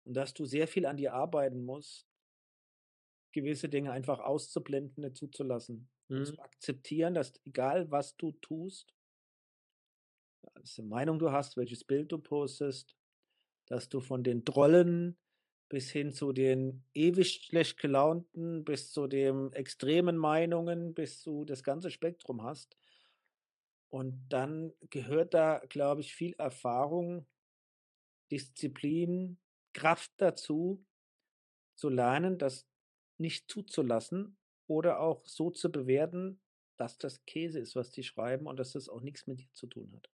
[0.06, 2.04] und dass du sehr viel an dir arbeiten musst
[3.34, 6.26] gewisse Dinge einfach auszublenden, nicht zuzulassen Mhm.
[6.26, 8.94] zu akzeptieren, dass egal was du tust
[10.56, 12.96] wesse Meinung du hast, welches Bild du postest,
[13.68, 15.18] dass du von den Trollen
[15.70, 21.64] bis hin zu den ewig schlecht gelaunten, bis zu den extremen Meinungen, bis du das
[21.64, 22.78] ganze Spektrum hast.
[23.92, 27.28] Und dann gehört da, glaube ich, viel Erfahrung
[28.32, 29.38] Disziplin,
[29.74, 30.86] Kraft dazu,
[31.76, 32.68] zu lernen, das
[33.20, 34.39] nicht zuzulassen
[34.70, 36.42] oder auch so zu bewerten,
[36.78, 39.68] dass das Käse ist, was die schreiben und dass das auch nix mit dir zu
[39.68, 40.10] tun hat.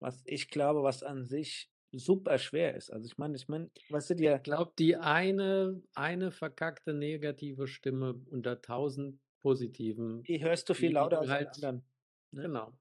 [0.00, 2.90] Was ich glaube, was an sich super schwer ist.
[2.92, 7.66] Also, ich meine ich meine, weißt du, Ich dir glaube, die eine eine verkackte negative
[7.66, 11.84] Stimme unter 1.000 positiven, Die hörst du viel die die lauter als halt anderen,
[12.32, 12.50] ne?
[12.50, 12.72] genau.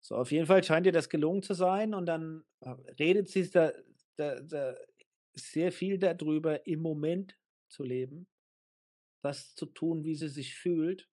[0.00, 3.48] So, auf jeden Fall scheint ihr das gelungen zu sein und dann, äh, redet sie
[3.50, 3.72] da
[4.16, 4.74] da da
[5.34, 8.26] sehr viel da drüber, im Moment zu leben,
[9.22, 11.08] das zu tun, wie sie sich fühlt.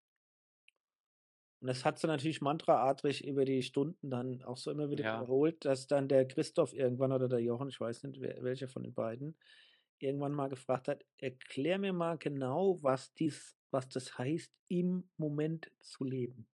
[1.62, 5.26] Und das hat sie natürlich mantraartig über die Stunden dann auch so immer wieder Ja.
[5.26, 8.84] wiederholt, dass dann der Christoph irgendwann oder der Jochen, ich weiß nicht, wer welcher von
[8.84, 9.38] den beiden,
[10.00, 15.72] irgendwann mal gefragt hat: „Erklär mir mal genau, was dies was das heißt, im Moment
[15.82, 16.48] zu leben.“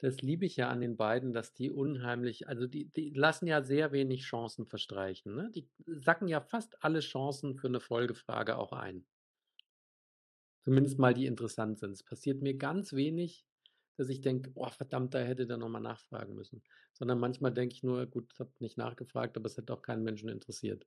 [0.00, 3.62] Das liebe ich ja an den beiden, dass die unheimlich also, die die lassen ja
[3.62, 5.50] sehr wenig Chancen verstreichen, ne?
[5.54, 9.06] Die sacken ja fast alle Chancen für 'ne Folgefrage auch ein.
[10.66, 11.92] Zumindest mal die interessant sind.
[11.92, 13.46] Es passiert mir ganz wenig,
[13.96, 16.62] dass ich denke: „Oh verdammt, da hätte der noch mal nachfragen müssen.“
[16.92, 20.28] Sondern manchmal denke ich nur: „Gut, habe nicht nachgefragt, aber es hätte auch keinen Menschen
[20.28, 20.86] interessiert.“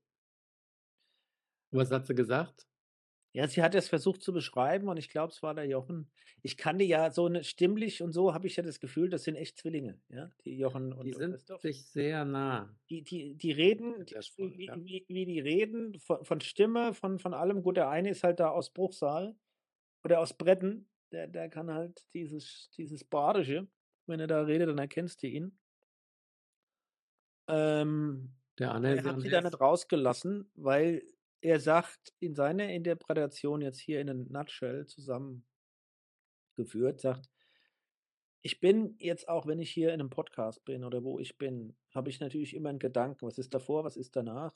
[1.71, 2.67] Was hat sie gesagt?
[3.35, 6.11] Ja, sie hat es versucht zu beschreiben und ich glaube, es war der Jochen.
[6.41, 9.35] Ich kannte ja so 'ne stimmlich und so habe ich ja das Gefühl, das sind
[9.35, 11.61] echt Zwillinge, ja, die Jochen Die und und sind Christoph.
[11.61, 12.77] sich sehr nah.
[12.89, 14.79] Die die die reden, die wie ja.
[14.83, 17.61] wie wie die reden, von von Stimme, von von allem.
[17.63, 19.35] Gut, der eine ist halt da aus Bruchsal
[20.05, 23.67] oder aus Bretten, der der kann halt dieses dieses Badische.
[24.07, 25.57] Wenn er da redet, dann erkennst du ihn.
[27.49, 31.03] Ähm, Der aber er hat sie da nicht rausgelassen, weil
[31.41, 35.45] er sagt in seiner Interpretation jetzt hier in a nutshell zusammengeführt,
[37.01, 37.27] sagt
[38.45, 41.75] „Ich bin jetzt auch, wenn ich hier in 'nem Podcast bin oder wo ich bin,
[41.93, 44.53] habe ich natürlich immer 'n Gedanken: Was ist davor, was ist danach?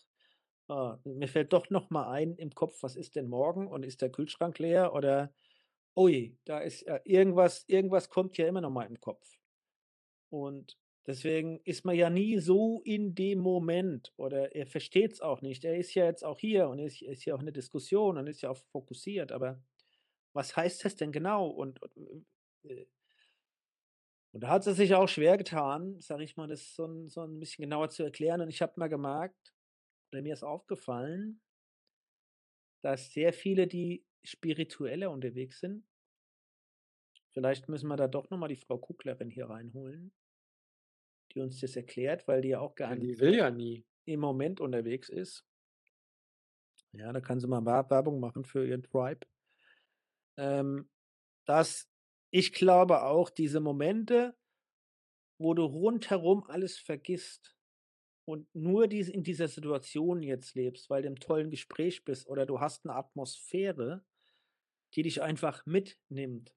[0.69, 4.01] Ah, mir fällt doch noch mal ein im Kopf: Was ist denn morgen und ist
[4.01, 5.33] der Kühlschrank leer oder
[5.97, 9.37] ui, da ist, äh, irgendwas irgendwas kommt ja immer noch mal im Kopf.“
[10.29, 15.65] Und deswegen ist man ja nie so in dem Moment oder er versteht's auch nicht.
[15.65, 18.27] Er ist ja jetzt auch hier und ist ist ja auch in der Diskussion und
[18.27, 19.61] ist ja auch fokussiert, aber
[20.33, 21.47] was heißt das denn genau?
[21.49, 22.25] Und und,
[22.65, 22.85] äh
[24.33, 27.21] und da hat sie sich auch schwer getan, sage ich mal, das so 'n so
[27.21, 28.41] 'n bisschen genauer zu erklären.
[28.41, 29.53] Und ich habe mal gemerkt
[30.13, 31.41] oder mir ist aufgefallen
[32.81, 35.85] dass sehr viele, die spiritueller unterwegs sind
[37.31, 40.13] vielleicht müssen wir da doch noch mal die Frau Kuglerin hier reinholen
[41.33, 43.85] die uns das erklärt, weil die ja auch gar nicht ja nie.
[44.05, 45.45] im Moment unterwegs ist.
[46.91, 49.25] Ja, da kann sie mal Wer Werbung machen für ihren Tribe.
[50.37, 50.89] Ähm,
[51.45, 51.89] dass
[52.29, 54.35] ich glaube auch, diese Momente,
[55.39, 57.55] wo du rundherum alles vergisst
[58.25, 62.45] und nur dies in dieser Situation jetzt lebst, weil du im tollen Gespräch bist oder
[62.45, 64.03] du hast 'ne Atmosphäre,
[64.95, 66.55] die dich einfach mitnimmt.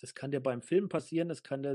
[0.00, 1.72] Das kann dir beim Film passieren, das kann dir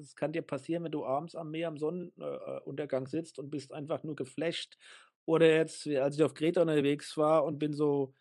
[0.00, 3.38] es kann dir passieren, wenn du abends am Meer am Sonnen äh, äh, Untergang sitzt
[3.38, 4.78] und bist einfach nur geflasht.
[5.26, 8.14] Oder jetzt, als ich auf Kreta unterwegs war und bin so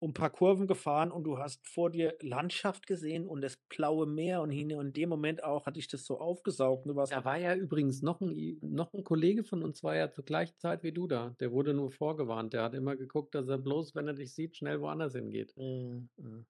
[0.00, 4.42] um paar Kurven gefahren und du hast vor dir Landschaft gesehen und das blaue Meer
[4.42, 7.12] und hin und in dem Moment auch hat dich das so aufgesaugt und du warst
[7.12, 10.24] Da war ja übrigens noch 'n i noch 'n Kollege von uns war ja zur
[10.24, 11.36] gleichen Zeit wie du da.
[11.40, 12.52] Der wurde nur vorgewarnt.
[12.52, 15.54] Der hat immer geguckt, dass er bloß, wenn er dich sieht, schnell woanders hingeht.
[15.56, 16.46] Mhm,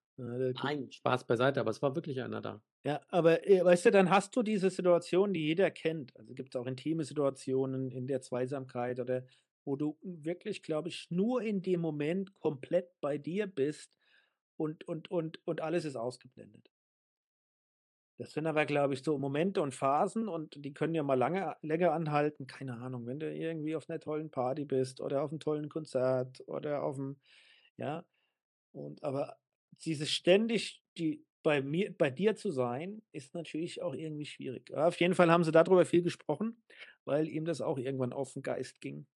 [0.53, 2.61] Nein, Spaß beiseite, aber es war wirklich einer da.
[2.83, 6.15] Ja, aber, äh, weißt du, dann hast du diese Situation, die jeder kennt.
[6.17, 9.25] Also, gibt's auch intime Situationen in der Zweisamkeit oder
[9.65, 13.91] wo du wirklich, glaube ich, nur in dem Moment komplett bei dir bist
[14.57, 16.69] und und und und alles ist ausgeblendet.
[18.19, 21.55] Das sind aber, glaube ich, so Momente und Phasen und die können ja mal lange
[21.61, 22.45] länger anhalten.
[22.47, 26.83] Keine Ahnung, wenn du irgendwie auf 'ner tollen Party bist oder auf'm tollen Konzert oder
[26.83, 27.15] auf'm
[27.77, 28.05] ja?
[28.73, 29.37] Und aber
[29.85, 34.69] dieses ständig die bei mir bei dir zu sein, ist natürlich auch irgendwie schwierig.
[34.71, 36.63] Ja, auf jeden Fall haben sie da drüber viel gesprochen,
[37.05, 39.07] weil ihm das auch irgendwann auf 'n Geist ging.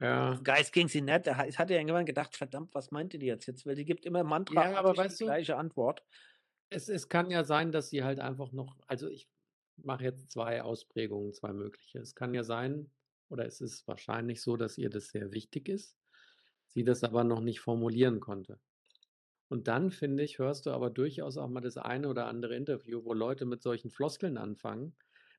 [0.00, 0.40] Ja.
[0.44, 1.26] Geist ging's ihm nicht.
[1.26, 3.84] Er ha es hat ja irgendwann gedacht: „Verdammt, was meinte die jetzt jetzt?“ Weil die
[3.84, 6.02] gibt immer Ja, aber mantraartig die weißt du gleiche Antwort.
[6.72, 9.28] es es kann ja sein, dass sie halt einfach noch also, ich
[9.76, 11.98] mache jetzt 2 Ausprägungen, 2 mögliche.
[12.00, 12.90] Es kann ja sein
[13.28, 15.96] oder es ist wahrscheinlich so, dass ihr das sehr wichtig ist,
[16.66, 18.60] sie das aber noch nicht formulieren konnte.
[19.48, 23.04] Und dann, finde ich, hörst du aber durchaus auch mal das eine oder andere Interview,
[23.04, 24.96] wo Leute mit solchen Floskeln anfangen,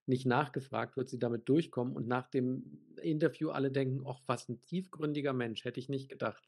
[0.08, 4.62] nicht nachgefragt wird, sie damit durchkommen und nach dem Interview alle denken: „Och, was 'n
[4.62, 6.44] tiefgründiger Mensch, hätte ich nicht gedacht.“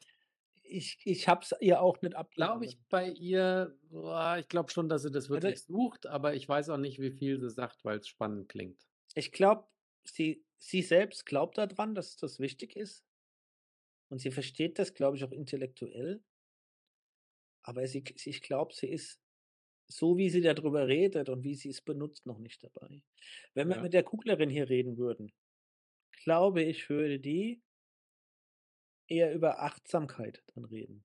[0.62, 4.88] Ich ich habe es ihr auch nicht Glaube ich bei ihr boah, ich glaube schon,
[4.88, 7.84] dass sie das Also wirklich sucht, aber ich weiß auch nicht, wie viel sie sagt,
[7.84, 8.88] weil's spannend klingt.
[9.14, 9.68] Ich glaube,
[10.04, 13.04] sie sie selbst glaubt da dran, dass das wichtig ist.
[14.10, 16.22] Und sie versteht das, glaube ich, auch intellektuell.
[17.62, 19.19] Aber sie ich glaube, sie ist
[19.90, 23.02] so wie sie da drüber redet und wie sie es benutzt, noch nicht dabei.
[23.54, 23.80] Wenn wir Ja.
[23.80, 25.32] mit der Kuglerin hier reden würden,
[26.24, 27.62] glaube ich, würde die
[29.08, 31.04] eher über Achtsamkeit dann reden.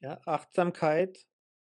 [0.00, 1.26] Ja, Achtsamkeit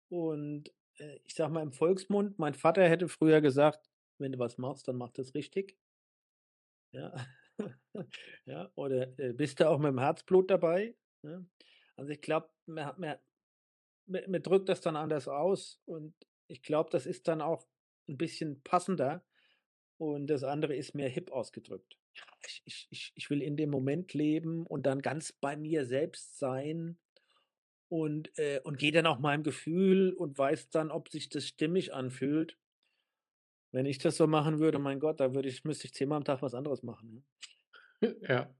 [0.08, 4.58] und, äh, ich sage mal im Volksmund, mein Vater hätte früher gesagt: „Wenn du was
[4.58, 5.76] machst, dann mach das richtig.“
[6.92, 7.12] Ja.
[8.46, 11.48] Ja, oder, äh, bist du auch mit'm Herzblut dabei, ne?
[11.96, 13.16] Also, ich glaube, man hat man
[14.08, 16.14] man man drückt das dann anders aus und
[16.48, 17.66] ich glaube, das ist dann auch
[18.08, 19.24] 'n bisschen passender
[19.98, 21.98] und das andere ist mehr hip ausgedrückt.
[22.46, 26.38] Ich ich ich ich will in dem Moment leben und dann ganz bei mir selbst
[26.38, 26.98] sein
[27.90, 31.94] und, äh und gehe dann auch meinem Gefühl und weiß dann, ob sich das stimmig
[31.94, 32.56] anfühlt.
[33.74, 36.24] Wenn ich das so machen würde, mein Gott, da würde ich müsste ich zehnmal am
[36.24, 37.22] Tag was anderes machen, ne?
[38.28, 38.54] Ja.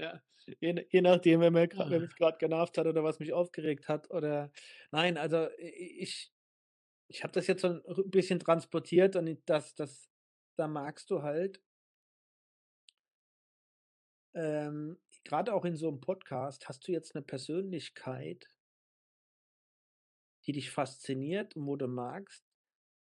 [0.00, 0.22] Ja,
[0.60, 1.40] je je nachdem,
[1.76, 1.90] Ah.
[2.00, 4.52] mich grad genervt hat oder was mich aufgeregt hat oder
[4.92, 6.32] nein, also, ich
[7.08, 10.10] ich habe das jetzt so 'n r bisschen transportiert und das das
[10.56, 11.60] da merkst du halt
[14.34, 18.48] ähm, grade auch in so 'nem Podcast hast du jetzt 'ne Persönlichkeit
[20.46, 22.44] die dich fasziniert und wo du magst.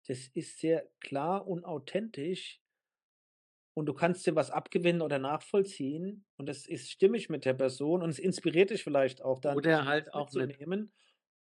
[0.07, 2.61] Das ist sehr klar und authentisch
[3.75, 8.03] und du kannst dir was abgewinnen oder nachvollziehen und das ist stimmig mit der Person
[8.03, 10.93] und es inspiriert dich vielleicht auch dann, Oder halt auch mit mitzunehmen.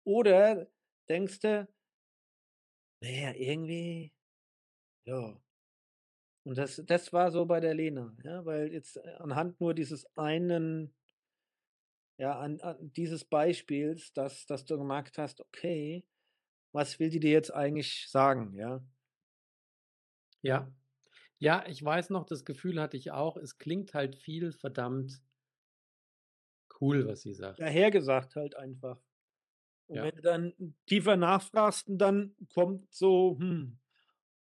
[0.04, 0.68] Oder
[1.08, 1.68] denkst du
[3.00, 4.12] na ja, irgendwie
[5.06, 5.40] ja.
[6.44, 10.06] Und das das war so bei der Lena, ja, weil jetzt, äh, anhand nur dieses
[10.16, 10.94] einen
[12.18, 16.06] ja, an an dieses Beispiels, dass dass du gemerkt hast: „Okay,
[16.72, 18.84] was will die dir jetzt eigentlich sagen“, ja?
[20.42, 20.70] Ja.
[21.38, 23.36] Ja, ich weiß noch, das Gefühl hatte ich auch.
[23.36, 25.20] Es klingt halt viel verdammt
[26.80, 27.58] cool, was sie sagt.
[27.58, 29.00] Dahergesagt halt einfach.
[29.88, 30.02] Und Ja.
[30.02, 33.78] wenn du dann tiefer nachfragst dann kommt so: „Hm,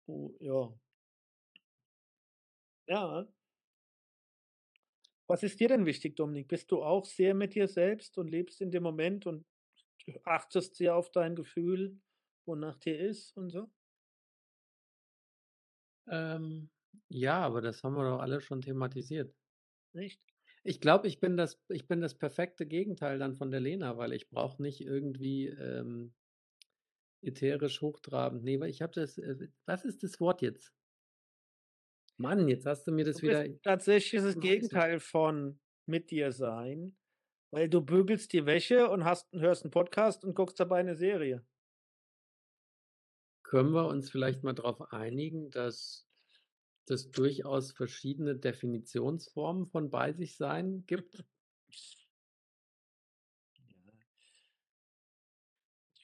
[0.08, 0.74] oh, ja.“
[2.88, 3.28] Ja.
[5.28, 6.48] Was ist dir denn wichtig, Dominik?
[6.48, 9.46] Bist du auch sehr mit dir selbst und lebst in dem Moment und
[10.26, 12.00] achtest sehr auf dein Gefühl,
[12.46, 13.70] wonach dir ist und so?
[16.08, 16.70] Ähm,
[17.16, 19.36] ja, aber das haben wir doch alle schon thematisiert.
[19.94, 20.22] Nicht?
[20.68, 24.14] Ich glaube, ich bin das ich bin das perfekte Gegenteil dann von der Lena, weil
[24.14, 26.14] ich brauche nicht irgendwie, ähm
[27.24, 28.44] ätherisch hochtrabend.
[28.44, 30.72] Ne, weil ich habe das äh, was ist das Wort jetzt?
[32.20, 34.62] Mann, jetzt hast du mir Du das bist wieder tatsächlich das ich nicht.
[34.62, 36.98] Gegenteil von mit dir sein,
[37.52, 41.46] weil du bügelst die Wäsche und hast hörst 'n Podcast und guckst dabei 'ne Serie.
[43.46, 46.05] Können wir uns vielleicht mal drauf einigen, dass
[46.86, 51.26] das durchaus verschiedene Definitionsformen von bei sich sein gibt?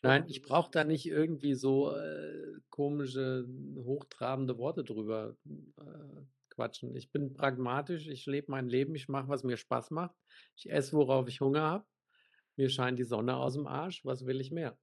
[0.04, 6.96] Nein, ich brauche da nicht irgendwie so, äh, komische, hochtrabende Worte drüber, äh, quatschen.
[6.96, 10.16] Ich bin pragmatisch, ich lebe mein Leben, ich mache, was mir Spaß macht.
[10.56, 11.86] Ich esse, worauf ich Hunger habe.
[12.58, 14.04] Mir scheint die Sonne aus'm Arsch.
[14.06, 14.78] Was will ich mehr?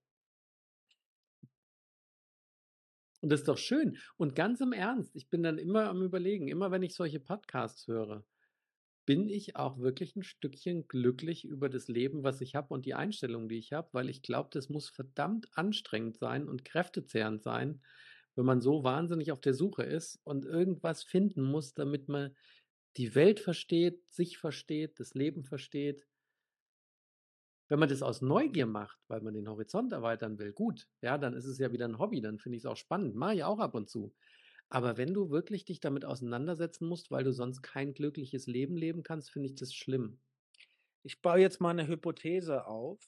[3.22, 3.98] Und das ist doch schön.
[4.16, 7.86] Und ganz im Ernst, ich bin dann immer am Überlegen, immer wenn ich solche Podcasts
[7.88, 8.24] höre,
[9.06, 12.94] bin ich auch wirklich 'n Stückchen glücklich über das Leben, was ich habe und die
[12.94, 17.82] Einstellung, die ich habe, weil ich glaube, das muss verdammt anstrengend sein und kräftezehrend sein,
[18.36, 22.36] wenn man so wahnsinnig auf der Suche ist und irgendwas finden muss, damit man
[22.96, 26.06] die Welt versteht, sich versteht, das Leben versteht.
[27.70, 31.34] Wenn man das aus Neugier macht, weil man den Horizont erweitern will, gut, ja, dann
[31.34, 33.74] ist es ja wieder 'n Hobby, dann finde ich's auch spannend, mache ich auch ab
[33.74, 34.14] und zu.
[34.70, 39.02] Aber wenn du wirklich dich damit auseinandersetzen musst, weil du sonst kein glückliches Leben leben
[39.02, 40.20] kannst, finde ich das schlimm.
[41.04, 43.00] Ich baue jetzt mal 'ne Hypothese auf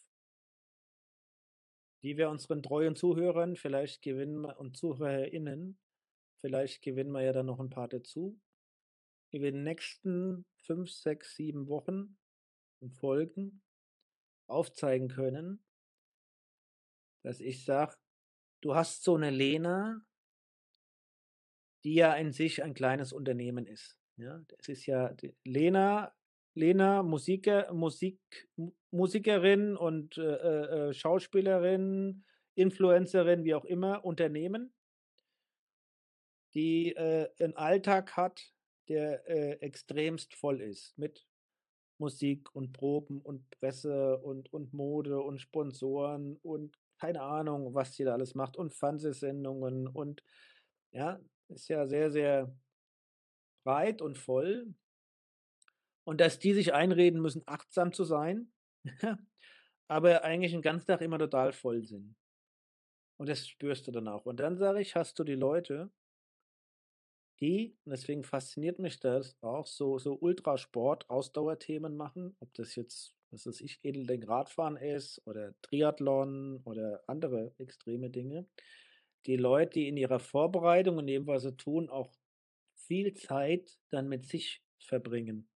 [2.02, 5.78] die wir unseren treuen Zuhörern vielleicht gewinnen wir und ZuhörerInnen
[6.40, 8.40] vielleicht gewinnen wir ja dann noch 'n paar dazu.
[9.30, 12.18] In den nächsten 5, 6, 7 Wochen
[12.80, 13.62] und Folgen
[14.50, 15.58] aufzeigen können
[17.24, 17.96] dass ich sage:
[18.62, 20.02] „Du hast so 'ne Lena“
[21.84, 24.40] die ja in sich ein kleines Unternehmen ist, ja?
[24.48, 26.12] Das ist ja Lena
[26.54, 28.18] Lena, Musiker Musik
[28.90, 32.24] Musikerin und, äh, äh, äh, Schauspielerin,
[32.56, 34.72] Influencerin, wie auch immer, Unternehmen
[36.54, 38.52] die, äh, 'n Alltag hat,
[38.88, 41.24] der, äh, extremst voll ist mit
[42.00, 48.04] Musik und Proben und Presse und und Mode und Sponsoren und keine Ahnung, was die
[48.04, 50.22] da alles macht und Fernsehsendungen und
[50.92, 52.52] ja, ist ja sehr, sehr
[53.66, 54.74] breit und voll.
[56.06, 58.52] Und dass die sich einreden müssen, achtsam zu sein,
[59.88, 62.16] aber eigentlich 'n ganzen Tag immer total voll sind.
[63.20, 64.24] Und das spürst du dann auch.
[64.24, 65.90] Und dann sage ich, hast du die Leute
[67.40, 73.14] die und deswegen fasziniert mich das auch so so Ultrasport, Ausdauerthemen machen, ob das jetzt,
[73.30, 78.46] was weiß ich, Edellenradfahren ist oder Triathlon oder andere extreme Dinge.
[79.26, 82.12] Die Leute, die in ihrer Vorbereitung und dem, was sie tun, auch
[82.76, 85.48] viel Zeit dann mit sich verbringen.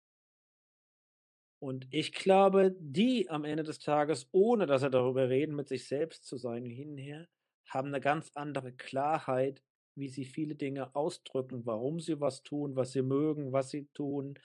[1.63, 5.87] Und ich glaube, die am Ende des Tages, ohne dass sie darüber reden, mit sich
[5.87, 7.29] selbst zu sein hin und her,
[7.69, 9.63] haben 'ne ganz andere Klarheit,
[9.95, 14.39] wie sie viele Dinge ausdrücken, warum sie was tun, was sie mögen, was sie tun,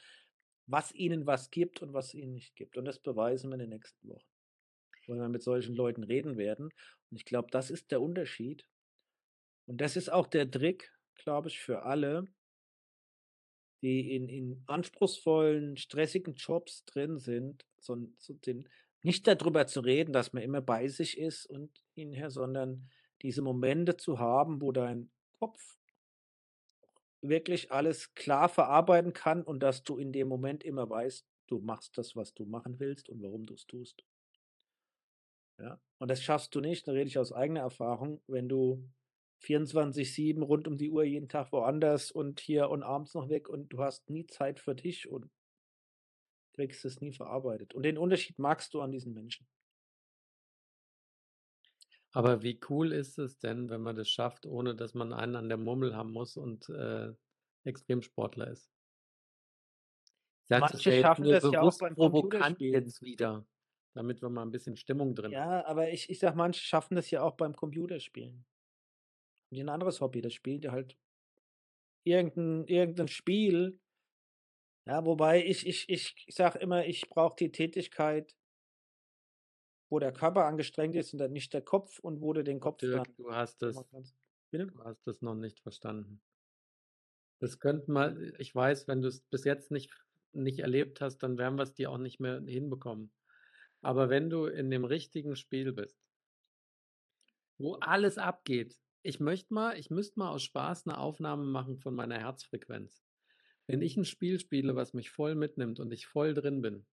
[0.67, 2.77] was ihnen was gibt und was ihnen nicht gibt.
[2.77, 4.27] Und das beweisen wir in den nächsten Wochen,
[5.07, 6.69] wenn wir mit solchen Leuten reden werden.
[7.09, 8.65] Und ich glaube, das ist der Unterschied.
[9.65, 12.27] Und das ist auch der Trick, glaube ich, für alle
[13.81, 18.67] die in in anspruchsvollen, stressigen Jobs drin sind, so so den
[19.03, 22.89] nicht da drüber zu reden, dass man immer bei sich ist und hinher, sondern
[23.21, 25.77] diese Momente zu haben, wo dein Kopf
[27.21, 31.97] wirklich alles klar verarbeiten kann und dass du in dem Moment immer weißt du machst
[31.97, 34.03] das, was du machen willst und warum du es tust.
[35.59, 38.87] Ja, und das schaffst du nicht, da rede ich aus eigener Erfahrung, wenn du
[39.39, 43.69] 24/7 rund um die Uhr jeden Tag woanders und hier und abends noch weg und
[43.69, 45.29] du hast nie Zeit für dich und
[46.53, 47.73] kriegst es nie verarbeitet.
[47.73, 49.47] Und den Unterschied magst du an diesen Menschen.
[52.13, 55.49] Aber wie cool ist es denn, wenn man das schafft, ohne dass man einen an
[55.49, 57.13] der Murmel haben muss und, äh,
[57.63, 58.65] Extremsportler ist?
[60.49, 62.71] Es Manche ja schaffen das ja auch beim provokant Computerspielen.
[62.71, 63.45] jetzt wieder,
[63.93, 65.49] damit wir mal 'n bisschen Stimmung drin haben.
[65.49, 68.45] Ja, aber ich ich sage, manche schaffen das ja auch beim Computerspielen.
[69.51, 70.97] Die 'n anderes Hobby, das spielt ja halt
[72.07, 73.79] irgend 'n irgend 'n Spiel.
[74.87, 78.36] Ja, wobei ich ich ich sage immer, ich brauche die Tätigkeit
[79.89, 82.81] wo der Körper angestrengt ist und dann nicht der Kopf und wo du den Kopf
[82.81, 83.85] Dirk, du hast mal.
[84.51, 84.73] Bitte?
[84.73, 86.21] du hast das noch nicht verstanden.
[87.41, 89.91] Das könnten wir ich weiß, wenn du's bis jetzt nicht
[90.33, 93.11] nicht erlebt hast, dann werden wir's dir auch nicht mehr hinbekommen.
[93.81, 95.93] Aber wenn du in dem richtigen Spiel bist
[97.59, 101.95] wo alles abgeht ich möchte mal ich müsste mal aus Spaß 'ne Aufnahme machen von
[101.95, 103.03] meiner Herzfrequenz.
[103.67, 106.87] Wenn ich 'n Spiel spiele, was mich voll mitnimmt und ich voll drin bin,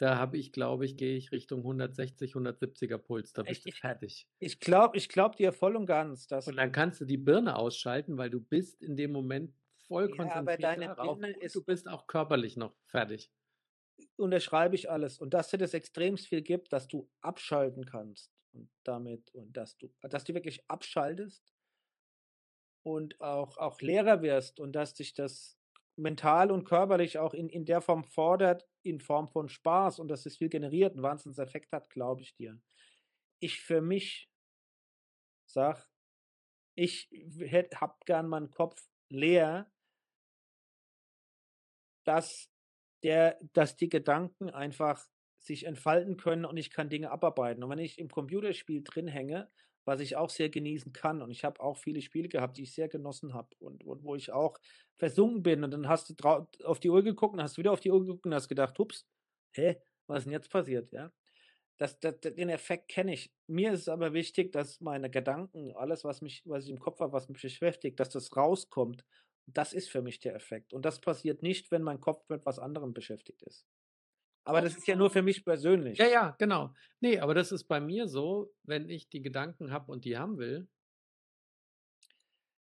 [0.00, 3.70] da habe ich glaube ich, gehe ich Richtung 160, 170er Puls, da bist Echt, du
[3.70, 4.28] ich fertig.
[4.38, 7.56] ich glaube ich glaube dir voll und ganz, dass Und dann kannst du die Birne
[7.56, 9.54] ausschalten, weil du bist in dem Moment
[9.86, 13.32] voll Ja, aber konzentriert deine darauf Birne ist du bist auch körperlich noch fertig.
[14.16, 15.18] Unterschreibe ich alles.
[15.18, 19.76] Und dass dir das extremst viel gibt, dass du abschalten kannst und damit und dass
[19.78, 21.52] du dass du wirklich abschaltest
[22.82, 25.58] und auch auch leerer wirst und dass dich das
[25.96, 30.26] mental und körperlich auch in in der Form fordert, in Form von Spaß und dass
[30.26, 32.60] es viel generiert, 'n Wahnsinnseffekt hat, glaube ich dir.
[33.40, 34.26] Ich für mich
[35.54, 35.82] sage,
[36.76, 39.70] ich w hätte habe gern meinen Kopf leer
[42.06, 42.48] dass
[43.02, 45.06] der dass die Gedanken einfach
[45.38, 47.62] sich entfalten können und ich kann Dinge abarbeiten.
[47.64, 49.50] Und wenn ich im Computerspiel drin hänge,
[49.90, 52.74] was ich auch sehr genießen kann und ich habe auch viele Spiele gehabt, die ich
[52.74, 54.58] sehr genossen habe und und wo ich auch
[54.98, 56.14] versunken bin und dann hast du
[56.64, 59.06] auf die Uhr geguckt und hast wieder auf die Uhr geguckt und hast gedacht: „Ups,
[59.54, 59.76] hä,
[60.08, 61.12] was ist 'n jetzt passiert?“ Ja?
[61.78, 63.32] Das da d den Effekt kenne ich.
[63.48, 67.00] Mir ist es aber wichtig, dass meine Gedanken, alles, was mich was ich im Kopf
[67.00, 69.04] habe, was mich beschäftigt, dass das rauskommt.
[69.46, 70.72] Das ist für mich der Effekt.
[70.74, 73.64] Und das passiert nicht, wenn mein Kopf mit was anderem beschäftigt ist.
[74.46, 75.98] Aber das ist ja nur für mich persönlich.
[75.98, 76.72] Ja, ja, genau.
[77.00, 80.38] Ne, aber das ist bei mir so, wenn ich die Gedanken habe und die haben
[80.38, 80.68] will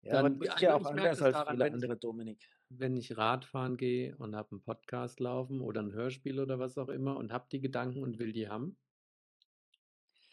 [0.04, 1.98] Ja, aber dann du bist also, ja auch ich anders als daran, viele ich andere,
[1.98, 2.50] Dominik.
[2.70, 6.90] wenn ich Radfahren gehe und habe 'n Podcast laufen oder 'n Hörspiel oder was auch
[6.90, 8.78] immer und habe die Gedanken und will die haben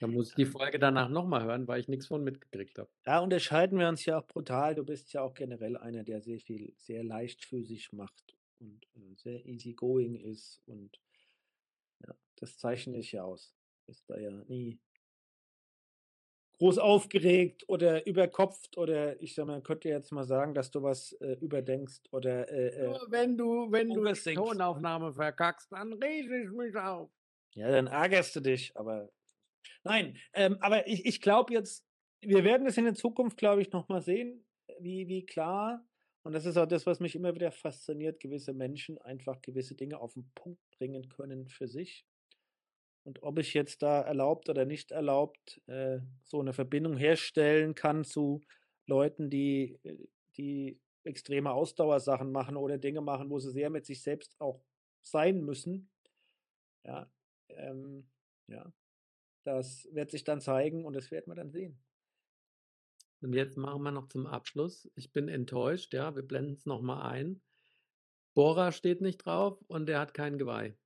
[0.01, 2.91] dann muss ich die Folge danach noch mal hören, weil ich nix von mitgekriegt habe.
[3.05, 4.75] Da unterscheiden wir uns ja auch brutal.
[4.77, 9.45] Du bist ja auch generell einer, der sehr viel sehr leichtfüßig macht und, äh, sehr
[9.45, 11.01] easy going ist und
[12.43, 13.57] das zeichnet dich ja aus.
[13.87, 14.81] Bist da ja nie
[16.59, 20.83] groß aufgeregt oder überkopft oder ich sage mal, man könnte jetzt mal sagen, dass du
[20.83, 24.35] was, äh, überdenkst oder, äh, äh wenn du wenn du die overthinkst.
[24.35, 27.11] Tonaufnahme verkackst, dann rege ich mich auf.
[27.55, 29.11] Ja, dann ärgerst du dich, aber
[29.85, 31.87] nein, ähm, aber ich ich glaube jetzt
[32.23, 34.47] wir werden es in der Zukunft, glaube ich, noch mal sehen,
[34.81, 35.87] wie wie klar
[36.25, 40.01] und das ist auch das, was mich immer wieder fasziniert, gewisse Menschen einfach gewisse Dinge
[40.01, 42.05] auf 'n Punkt bringen können für sich.
[43.07, 48.05] Und ob ich jetzt da erlaubt oder nicht erlaubt, äh, so 'ne Verbindung herstellen kann
[48.05, 48.41] zu
[48.87, 49.97] Leuten, die äh,
[50.37, 54.65] die extreme Ausdauersachen machen oder Dinge machen, wo sie sehr mit sich selbst auch
[55.03, 55.91] sein müssen.
[56.85, 57.11] Ja,
[57.51, 58.11] ähm,
[58.49, 58.73] ja.
[59.45, 61.83] Das wird sich dann zeigen und das werden wir dann sehen.
[63.23, 67.03] Und jetzt machen wir noch zum Abschluss ich bin enttäuscht, ja, wir blenden's noch mal
[67.09, 67.41] ein.
[68.35, 70.77] Bora steht nicht drauf und der hat kein Geweih.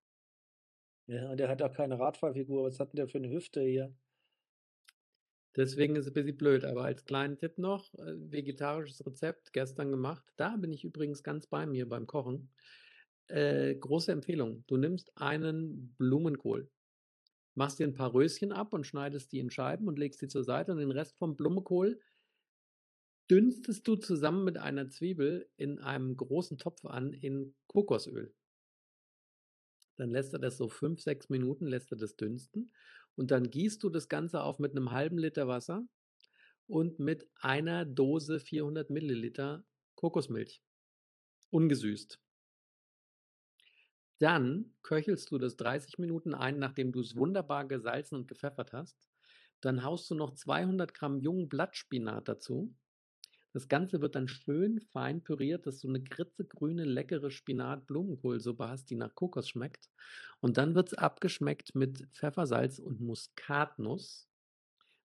[1.09, 2.65] Ja, und der hat auch keine Radfahrfigur.
[2.65, 3.97] Was hat 'n der für 'ne Hüfte hier?
[5.57, 9.91] Deswegen ist es 'n bisschen blöd, aber als kleinen Tipp noch, äh, vegetarisches Rezept, gestern
[9.91, 10.25] gemacht.
[10.37, 12.51] Da bin ich übrigens ganz bei mir beim Kochen.
[13.29, 14.65] Äh, große Empfehlung.
[14.69, 16.71] Du nimmst einen Blumenkohl,
[17.55, 20.45] machst dir 'n paar Röschen ab und schneidest die in Scheiben und legst die zur
[20.45, 22.01] Seite und den Rest vom Blumenkohl
[23.31, 28.33] dünstest du zusammen mit einer Zwiebel in einem großen Topf an in Kokosöl.
[29.97, 32.73] Dann lässt du das so 5, 6 Minuten lässt du das dünsten
[33.17, 35.87] und dann gießt du das Ganze auf mit 'nem halben Liter Wasser
[36.69, 39.65] und mit einer Dose 400 Milliliter
[39.97, 40.63] Kokosmilch,
[41.51, 42.21] ungesüßt.
[44.21, 48.99] Dann köchelst du das 30 Minuten ein, nachdem du's wunderbar gesalzen und gepfeffert hast.
[49.61, 52.75] Dann haust du noch 200 Gramm jungen Blattspinat dazu.
[53.57, 58.97] Das Ganze wird dann schön fein püriert, dass du 'ne kritzegrüne, leckere Spinat-Blumenkohlsuppe hast, die
[58.97, 59.89] nach Kokos schmeckt.
[60.41, 64.29] Und dann wird's abgeschmeckt mit Pfeffer, Salz und Muskatnuss.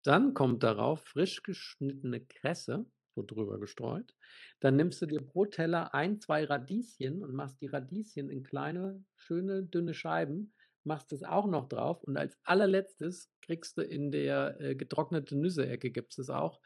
[0.03, 2.85] Dann kommt darauf frisch geschnittene Kresse,
[3.15, 4.13] so drüber gestreut.
[4.59, 9.05] Dann nimmst du dir pro Teller 1, 2 Radieschen und machst die Radieschen in kleine,
[9.15, 14.59] schöne, dünne Scheiben, machst das auch noch drauf und als Allerletztes kriegst du in der,
[14.59, 16.59] äh, getrocknete Nüsse-Ecke gibt's das auch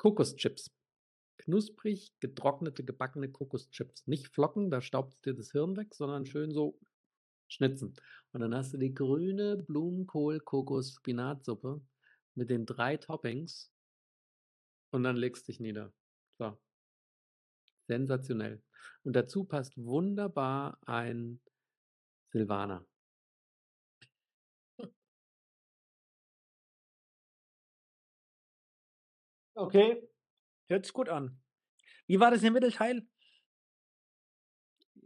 [0.00, 0.70] Kokoschips.
[1.36, 4.06] Knusprig getrocknete, gebackene Kokoschips.
[4.06, 6.80] Nicht Flocken, da staubt's dir das Hirn weg, sondern schön so
[7.48, 7.94] schnitzen.
[8.32, 11.82] Und dann hast du die grüne Blumenkohl-Kokos-Spinatsuppe
[12.34, 13.70] mit den 3 Toppings
[14.90, 15.92] und dann legst dich nieder.
[16.38, 16.58] So.
[17.86, 18.62] Sensationell.
[19.02, 21.42] Und dazu passt wunderbar ein
[22.32, 22.86] Silvaner.
[29.56, 30.08] Okay,
[30.68, 31.42] hört sich gut an.
[32.06, 33.08] Wie war das im Mittelteil?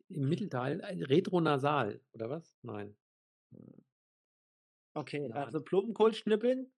[0.09, 2.57] Im Mittelteil, ein retronasal oder was?
[2.62, 2.97] Nein.
[4.97, 5.45] Okay, Nein.
[5.45, 6.72] also Blumenkohl schnippeln,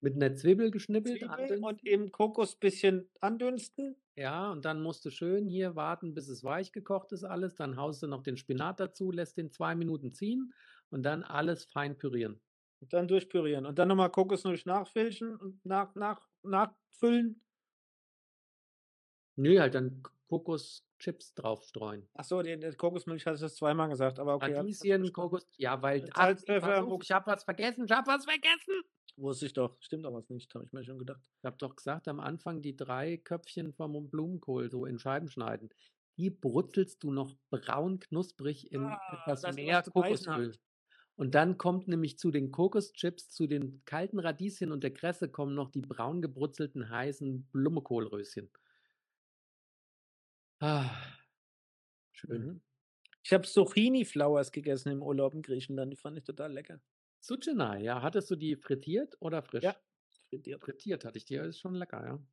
[0.00, 3.96] Mit 'ner Zwiebel geschnippelt, Zwiebel und im Kokos bisschen andünsten.
[4.14, 7.54] Ja, und dann musst du schön hier warten, bis es weich gekocht ist alles.
[7.54, 10.52] Dann haust du noch den Spinat dazu, lässt den 2 Minuten ziehen
[10.90, 12.40] und dann alles fein pürieren.
[12.80, 17.42] Und dann durchpürieren und dann noch mal Kokosmilch nachfilchen und nach nach nachfüllen.
[19.36, 22.08] Nö, halt dann Kokoschips draufstreuen.
[22.14, 25.12] Ach so, die die Kokosmilch hattest du jetzt zweimal gesagt, aber okay, ich Radieschen.
[25.12, 28.82] Kokos ja, weil ach, Pfeffer, auf, ich habe was vergessen, ich habe was vergessen!
[29.16, 29.76] Wusste ich doch.
[29.80, 31.22] Stimmt doch was nicht, habe ich mir schon gedacht.
[31.38, 35.70] Ich habe doch gesagt, am Anfang die 3 Köpfchen vom Blumenkohl so in Scheiben schneiden.
[36.18, 40.54] Die brutzelst du noch braun knusprig in Ah, etwas mehr Kokosöl.
[41.18, 45.54] Und dann kommt nämlich zu den Kokoschips, zu den kalten Radieschen und der Kresse kommen
[45.54, 48.50] noch die braun gebrutzelten, heißen Blumenkohlröschen.
[50.60, 51.16] Ah.
[52.12, 52.46] Schön.
[52.46, 52.60] Mhm.
[53.24, 56.80] Ich habe Zucchini Flowers gegessen im Urlaub in Griechenland, die fand ich total lecker.
[57.24, 58.02] Zucchini, ja.
[58.02, 59.62] Hattest du die frittiert oder frisch?
[59.62, 59.76] Ja,
[60.28, 60.62] frittiert.
[60.62, 62.26] Frittiert hatte ich die, ist schon lecker, ja.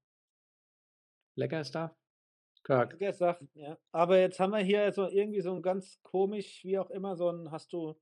[1.38, 1.92] Lecker Stuff.
[2.64, 3.00] Kirk.
[3.00, 3.78] Lecker Saft, ja.
[3.92, 7.30] Aber jetzt haben wir hier so irgendwie so 'n ganz komisch, wie auch immer, so
[7.30, 7.96] 'n hast du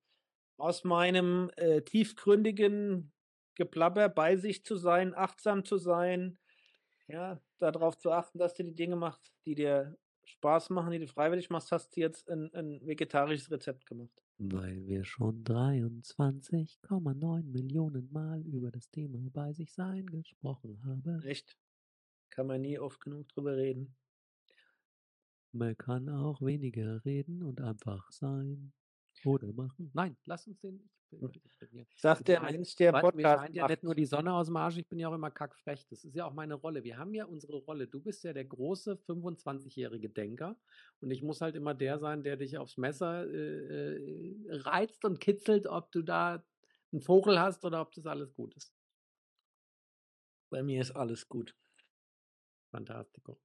[0.61, 3.13] aus meinem, äh, tiefgründigen
[3.55, 6.39] Geplapper bei sich zu sein, achtsam zu sein,
[7.07, 10.99] ja, da drauf zu achten, dass du die Dinge machst, die dir Spaß machen, die
[10.99, 14.21] du freiwillig machst, hast du jetzt 'n 'n vegetarisches Rezept gemacht.
[14.39, 21.23] Weil wir schon 23,9 Millionen Mal über das Thema bei sich sein gesprochen haben.
[21.23, 21.57] Echt?
[22.29, 23.97] Kann man nie oft genug drüber reden.
[25.53, 28.73] Man kann auch weniger reden und einfach sein
[29.25, 29.91] oder machen.
[29.93, 31.35] Nein, lass uns den ich Hm.
[31.35, 31.43] ich
[31.97, 34.97] Sagt der Mensch, der Podcast scheint ja nicht nur die Sonne aus'm Arsch, ich bin
[34.99, 35.85] ja auch immer kackfrech.
[35.87, 36.83] Das ist ja auch meine Rolle.
[36.83, 37.87] Wir haben ja unsere Rolle.
[37.87, 40.57] Du bist ja der große 25-jährige Denker
[41.01, 45.19] und ich muss halt immer der sein, der dich aufs Messer, äh, äh, reizt und
[45.19, 46.43] kitzelt, ob du da
[46.93, 48.69] 'n Vogel hast oder ob das alles gut ist.
[50.51, 51.55] Bei mir ist alles gut.
[52.73, 53.37] Fantastico.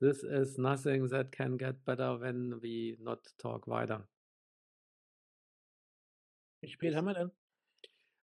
[0.00, 4.08] This is nothing that can get better when we not talk weiter.
[6.62, 7.30] Wie spät haben wir denn?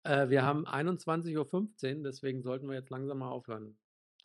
[0.03, 3.77] Äh, wir haben 21:15 deswegen sollten wir jetzt langsam mal aufhören.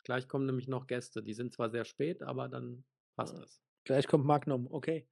[0.03, 1.23] Gleich kommen nämlich noch Gäste.
[1.23, 2.85] Die sind zwar sehr spät, aber dann
[3.15, 3.59] passt Ah, das.
[3.85, 5.07] gleich kommt Magnum, okay.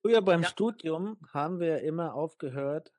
[0.00, 0.48] Früher beim Ja.
[0.48, 2.92] Studium haben wir immer aufgehört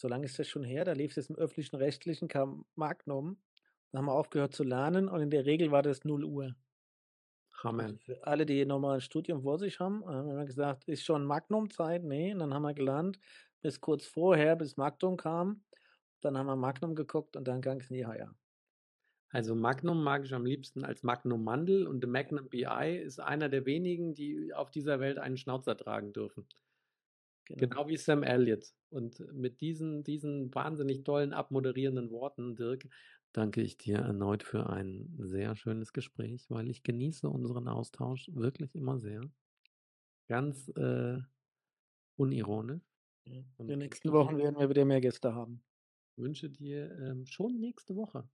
[0.00, 3.38] so lange ist das schon her, da lief es im Öffentlich-Rechtlichen, kam Magnum.
[3.94, 6.56] Da haben wir aufgehört zu lernen und in der Regel war das 0:00.
[7.78, 7.98] Also, Hammer.
[7.98, 11.04] für alle, die noch mal 'n Studium vor sich haben, äh, haben wir gesagt: „Ist
[11.04, 13.18] schon Magnum-Zeit?“ Ne, und dann haben wir gelernt
[13.60, 15.64] bis kurz vorher, bis Magnum kam.
[16.22, 18.36] Dann haben wir Magnum geguckt und dann gang's in die Haia.
[19.30, 23.48] Also, Magnum mag ich am liebsten als Magnum Mandel und der Magnum BI ist einer
[23.48, 26.46] der wenigen, die auf dieser Welt einen Schnauzer tragen dürfen.
[27.48, 27.76] Genau.
[27.78, 28.74] Genau wie Sam Elliott.
[28.90, 32.86] Und mit diesen diesen wahnsinnig tollen abmoderierenden Worten, Dirk,
[33.36, 38.74] danke ich dir erneut für ein sehr schönes Gespräch, weil ich genieße unseren Austausch wirklich
[38.74, 39.30] immer sehr.
[40.28, 41.18] Ganz, äh,
[42.16, 42.82] unironisch.
[43.24, 43.44] Ja.
[43.66, 45.62] In Und den nächsten Wochen werden wir wieder mehr Gäste haben.
[46.16, 48.28] wünsche dir, ähm, schon nächste Woche.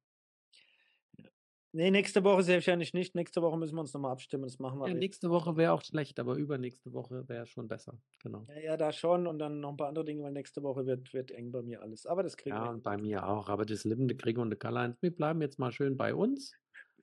[1.75, 1.85] Ja.
[1.85, 3.15] Ne, nächste Woche sehr wahrscheinlich nicht.
[3.15, 4.45] Nächste Woche müssen wir uns noch mal abstimmen.
[4.45, 8.01] Das machen wir Ja, nächste Woche wäre auch schlecht, aber übernächste Woche wäre schon besser.
[8.19, 8.49] Genau.
[8.49, 11.13] Ja, ja, da schon und dann noch 'n paar andere Dinge, weil nächste Woche wird
[11.15, 12.07] wird eng bei mir alles.
[12.07, 13.49] Aber das kriegen wir Ja, und bei mir auch.
[13.49, 16.57] Aber das Leben, der Krieg und der Karl-Heinz, wir bleiben jetzt mal schön bei uns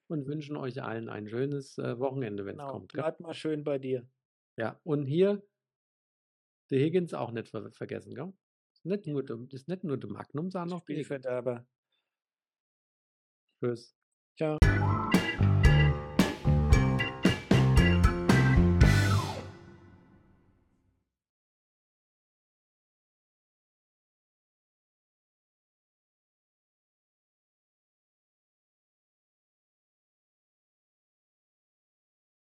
[0.07, 3.77] und wünschen euch allen ein schönes, äh, Wochenende, wenn's Genau, kommt, bleibt mal schön bei
[3.79, 4.09] dir.
[4.57, 5.41] Ja, und hier
[6.71, 8.33] der Higgins auch nicht ver vergessen, gell?
[8.83, 11.65] Nicht nur ist nicht nur der Magnum, sondern noch die Spielverderber.
[13.61, 13.93] Tschüss.
[14.39, 14.68] Ciao.